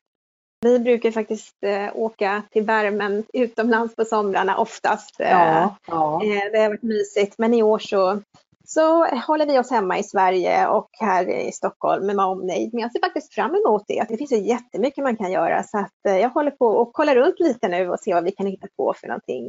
Vi 0.61 0.79
brukar 0.79 1.11
faktiskt 1.11 1.55
eh, 1.62 1.97
åka 1.97 2.42
till 2.51 2.62
värmen 2.62 3.25
utomlands 3.33 3.97
på 3.97 4.05
somrarna 4.05 4.59
oftast. 4.59 5.16
Ja, 5.18 5.77
ja. 5.87 6.23
Eh, 6.25 6.53
det 6.53 6.59
har 6.59 6.68
varit 6.68 6.83
mysigt, 6.83 7.35
men 7.38 7.55
i 7.55 7.62
år 7.62 7.79
så, 7.79 8.23
så 8.66 9.07
håller 9.07 9.47
vi 9.47 9.59
oss 9.59 9.71
hemma 9.71 9.99
i 9.99 10.03
Sverige 10.03 10.66
och 10.66 10.88
här 10.92 11.29
i 11.31 11.53
Stockholm 11.53 12.07
med 12.07 12.21
omnejd. 12.21 12.71
Men 12.73 12.83
jag 12.83 12.92
ser 12.92 13.01
faktiskt 13.01 13.35
fram 13.35 13.55
emot 13.55 13.85
det. 13.88 14.07
Det 14.09 14.16
finns 14.16 14.33
ju 14.33 14.37
jättemycket 14.37 15.05
man 15.05 15.16
kan 15.16 15.33
göra 15.33 15.62
så 15.62 15.79
att 15.79 16.07
eh, 16.09 16.18
jag 16.18 16.31
håller 16.31 16.51
på 16.51 16.66
och 16.66 16.92
kollar 16.92 17.14
runt 17.14 17.40
lite 17.40 17.68
nu 17.68 17.90
och 17.90 18.01
ser 18.01 18.14
vad 18.14 18.25
vi 18.25 18.31
kan 18.31 18.47
hitta 18.47 18.66
på 18.77 18.94
för 18.94 19.07
någonting. 19.07 19.49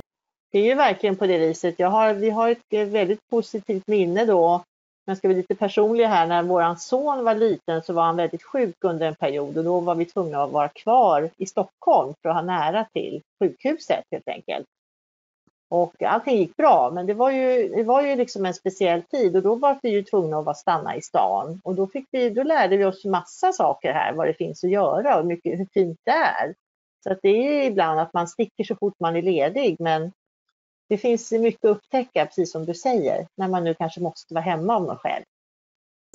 Det 0.51 0.59
är 0.59 0.65
ju 0.65 0.75
verkligen 0.75 1.15
på 1.15 1.27
det 1.27 1.37
viset. 1.37 1.79
Har, 1.79 2.13
vi 2.13 2.29
har 2.29 2.49
ett 2.49 2.73
eh, 2.73 2.85
väldigt 2.85 3.29
positivt 3.29 3.87
minne 3.87 4.25
då 4.25 4.63
men 5.09 5.15
ska 5.15 5.27
vi 5.27 5.33
lite 5.33 5.55
personliga 5.55 6.07
här, 6.07 6.27
när 6.27 6.43
vår 6.43 6.75
son 6.75 7.23
var 7.23 7.35
liten 7.35 7.83
så 7.83 7.93
var 7.93 8.03
han 8.03 8.15
väldigt 8.15 8.43
sjuk 8.43 8.75
under 8.83 9.07
en 9.07 9.15
period 9.15 9.57
och 9.57 9.63
då 9.63 9.79
var 9.79 9.95
vi 9.95 10.05
tvungna 10.05 10.43
att 10.43 10.51
vara 10.51 10.69
kvar 10.69 11.29
i 11.37 11.45
Stockholm 11.45 12.13
för 12.21 12.29
att 12.29 12.35
ha 12.35 12.41
nära 12.41 12.85
till 12.93 13.21
sjukhuset 13.39 14.03
helt 14.11 14.27
enkelt. 14.27 14.67
Och 15.69 16.03
allting 16.03 16.37
gick 16.37 16.57
bra, 16.57 16.91
men 16.93 17.05
det 17.05 17.13
var 17.13 17.31
ju, 17.31 17.69
det 17.69 17.83
var 17.83 18.01
ju 18.01 18.15
liksom 18.15 18.45
en 18.45 18.53
speciell 18.53 19.01
tid 19.01 19.35
och 19.35 19.41
då 19.41 19.55
var 19.55 19.79
vi 19.81 19.89
ju 19.89 20.03
tvungna 20.03 20.37
att 20.37 20.57
stanna 20.57 20.95
i 20.95 21.01
stan. 21.01 21.61
Och 21.63 21.75
då, 21.75 21.87
fick 21.87 22.05
vi, 22.11 22.29
då 22.29 22.43
lärde 22.43 22.77
vi 22.77 22.85
oss 22.85 23.05
massa 23.05 23.51
saker 23.53 23.93
här, 23.93 24.13
vad 24.13 24.27
det 24.27 24.33
finns 24.33 24.63
att 24.63 24.69
göra 24.69 25.19
och 25.19 25.25
mycket, 25.25 25.59
hur 25.59 25.67
fint 25.73 25.99
det 26.03 26.11
är. 26.11 26.55
Så 27.03 27.11
att 27.11 27.19
det 27.21 27.29
är 27.29 27.67
ibland 27.67 27.99
att 27.99 28.13
man 28.13 28.27
sticker 28.27 28.63
så 28.63 28.75
fort 28.75 28.99
man 28.99 29.15
är 29.15 29.21
ledig, 29.21 29.75
men 29.79 30.11
det 30.89 30.97
finns 30.97 31.31
mycket 31.31 31.65
att 31.65 31.77
upptäcka, 31.77 32.25
precis 32.25 32.51
som 32.51 32.65
du 32.65 32.73
säger, 32.73 33.27
när 33.37 33.47
man 33.47 33.63
nu 33.63 33.73
kanske 33.73 34.01
måste 34.01 34.33
vara 34.33 34.43
hemma 34.43 34.75
av 34.75 34.83
någon 34.83 34.97
skäl. 34.97 35.23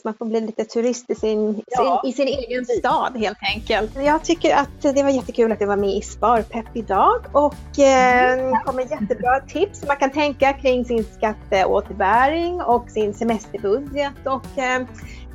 Man 0.04 0.14
får 0.14 0.26
bli 0.26 0.40
lite 0.40 0.64
turist 0.64 1.10
i 1.10 1.14
sin, 1.14 1.62
ja. 1.66 2.00
sin, 2.04 2.10
i 2.10 2.12
sin 2.12 2.28
egen 2.28 2.66
stad 2.66 3.16
helt 3.16 3.38
enkelt. 3.54 3.96
Jag 3.96 4.24
tycker 4.24 4.56
att 4.56 4.82
det 4.82 5.02
var 5.02 5.10
jättekul 5.10 5.52
att 5.52 5.58
du 5.58 5.66
var 5.66 5.76
med 5.76 5.90
i 5.90 6.02
Sparpepp 6.02 6.66
idag 6.74 7.20
och 7.32 7.78
eh, 7.78 8.32
mm. 8.32 8.60
kom 8.64 8.76
med 8.76 8.90
jättebra 8.90 9.40
tips 9.40 9.86
man 9.86 9.96
kan 9.96 10.10
tänka 10.10 10.52
kring 10.52 10.84
sin 10.84 11.04
skatteåterbäring 11.04 12.62
och 12.62 12.90
sin 12.90 13.14
semesterbudget 13.14 14.26
och 14.26 14.58
eh, 14.58 14.86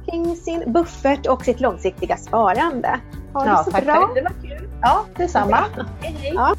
kring 0.06 0.36
sin 0.36 0.73
buffert 0.73 1.28
och 1.28 1.45
sitt 1.45 1.60
långsiktiga 1.60 2.17
sparande. 2.17 2.99
Ha 3.34 3.43
det 3.43 3.49
ja, 3.49 3.63
så 3.63 3.71
tack 3.71 3.86
bra. 3.86 4.08
För 4.08 4.15
det. 4.15 4.21
det 4.21 4.30
var 4.30 4.58
kul. 4.58 4.69
Ja, 4.82 5.06
detsamma. 5.15 5.65
Hej, 6.02 6.15
hej. 6.19 6.32
Ja. 6.36 6.56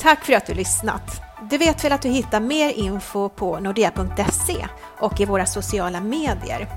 Tack 0.00 0.24
för 0.24 0.32
att 0.32 0.46
du 0.46 0.54
lyssnat. 0.54 1.23
Du 1.50 1.58
vet 1.58 1.84
väl 1.84 1.92
att 1.92 2.02
du 2.02 2.08
hittar 2.08 2.40
mer 2.40 2.70
info 2.70 3.28
på 3.28 3.60
nordea.se 3.60 4.66
och 4.98 5.20
i 5.20 5.24
våra 5.24 5.46
sociala 5.46 6.00
medier. 6.00 6.68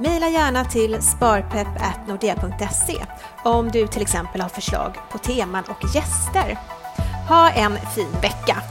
Mejla 0.00 0.28
gärna 0.28 0.64
till 0.64 1.02
sparpepp.nordea.se 1.02 3.04
om 3.44 3.70
du 3.70 3.86
till 3.86 4.02
exempel 4.02 4.40
har 4.40 4.48
förslag 4.48 4.94
på 5.10 5.18
teman 5.18 5.64
och 5.68 5.94
gäster. 5.94 6.58
Ha 7.28 7.50
en 7.50 7.78
fin 7.94 8.12
vecka! 8.22 8.62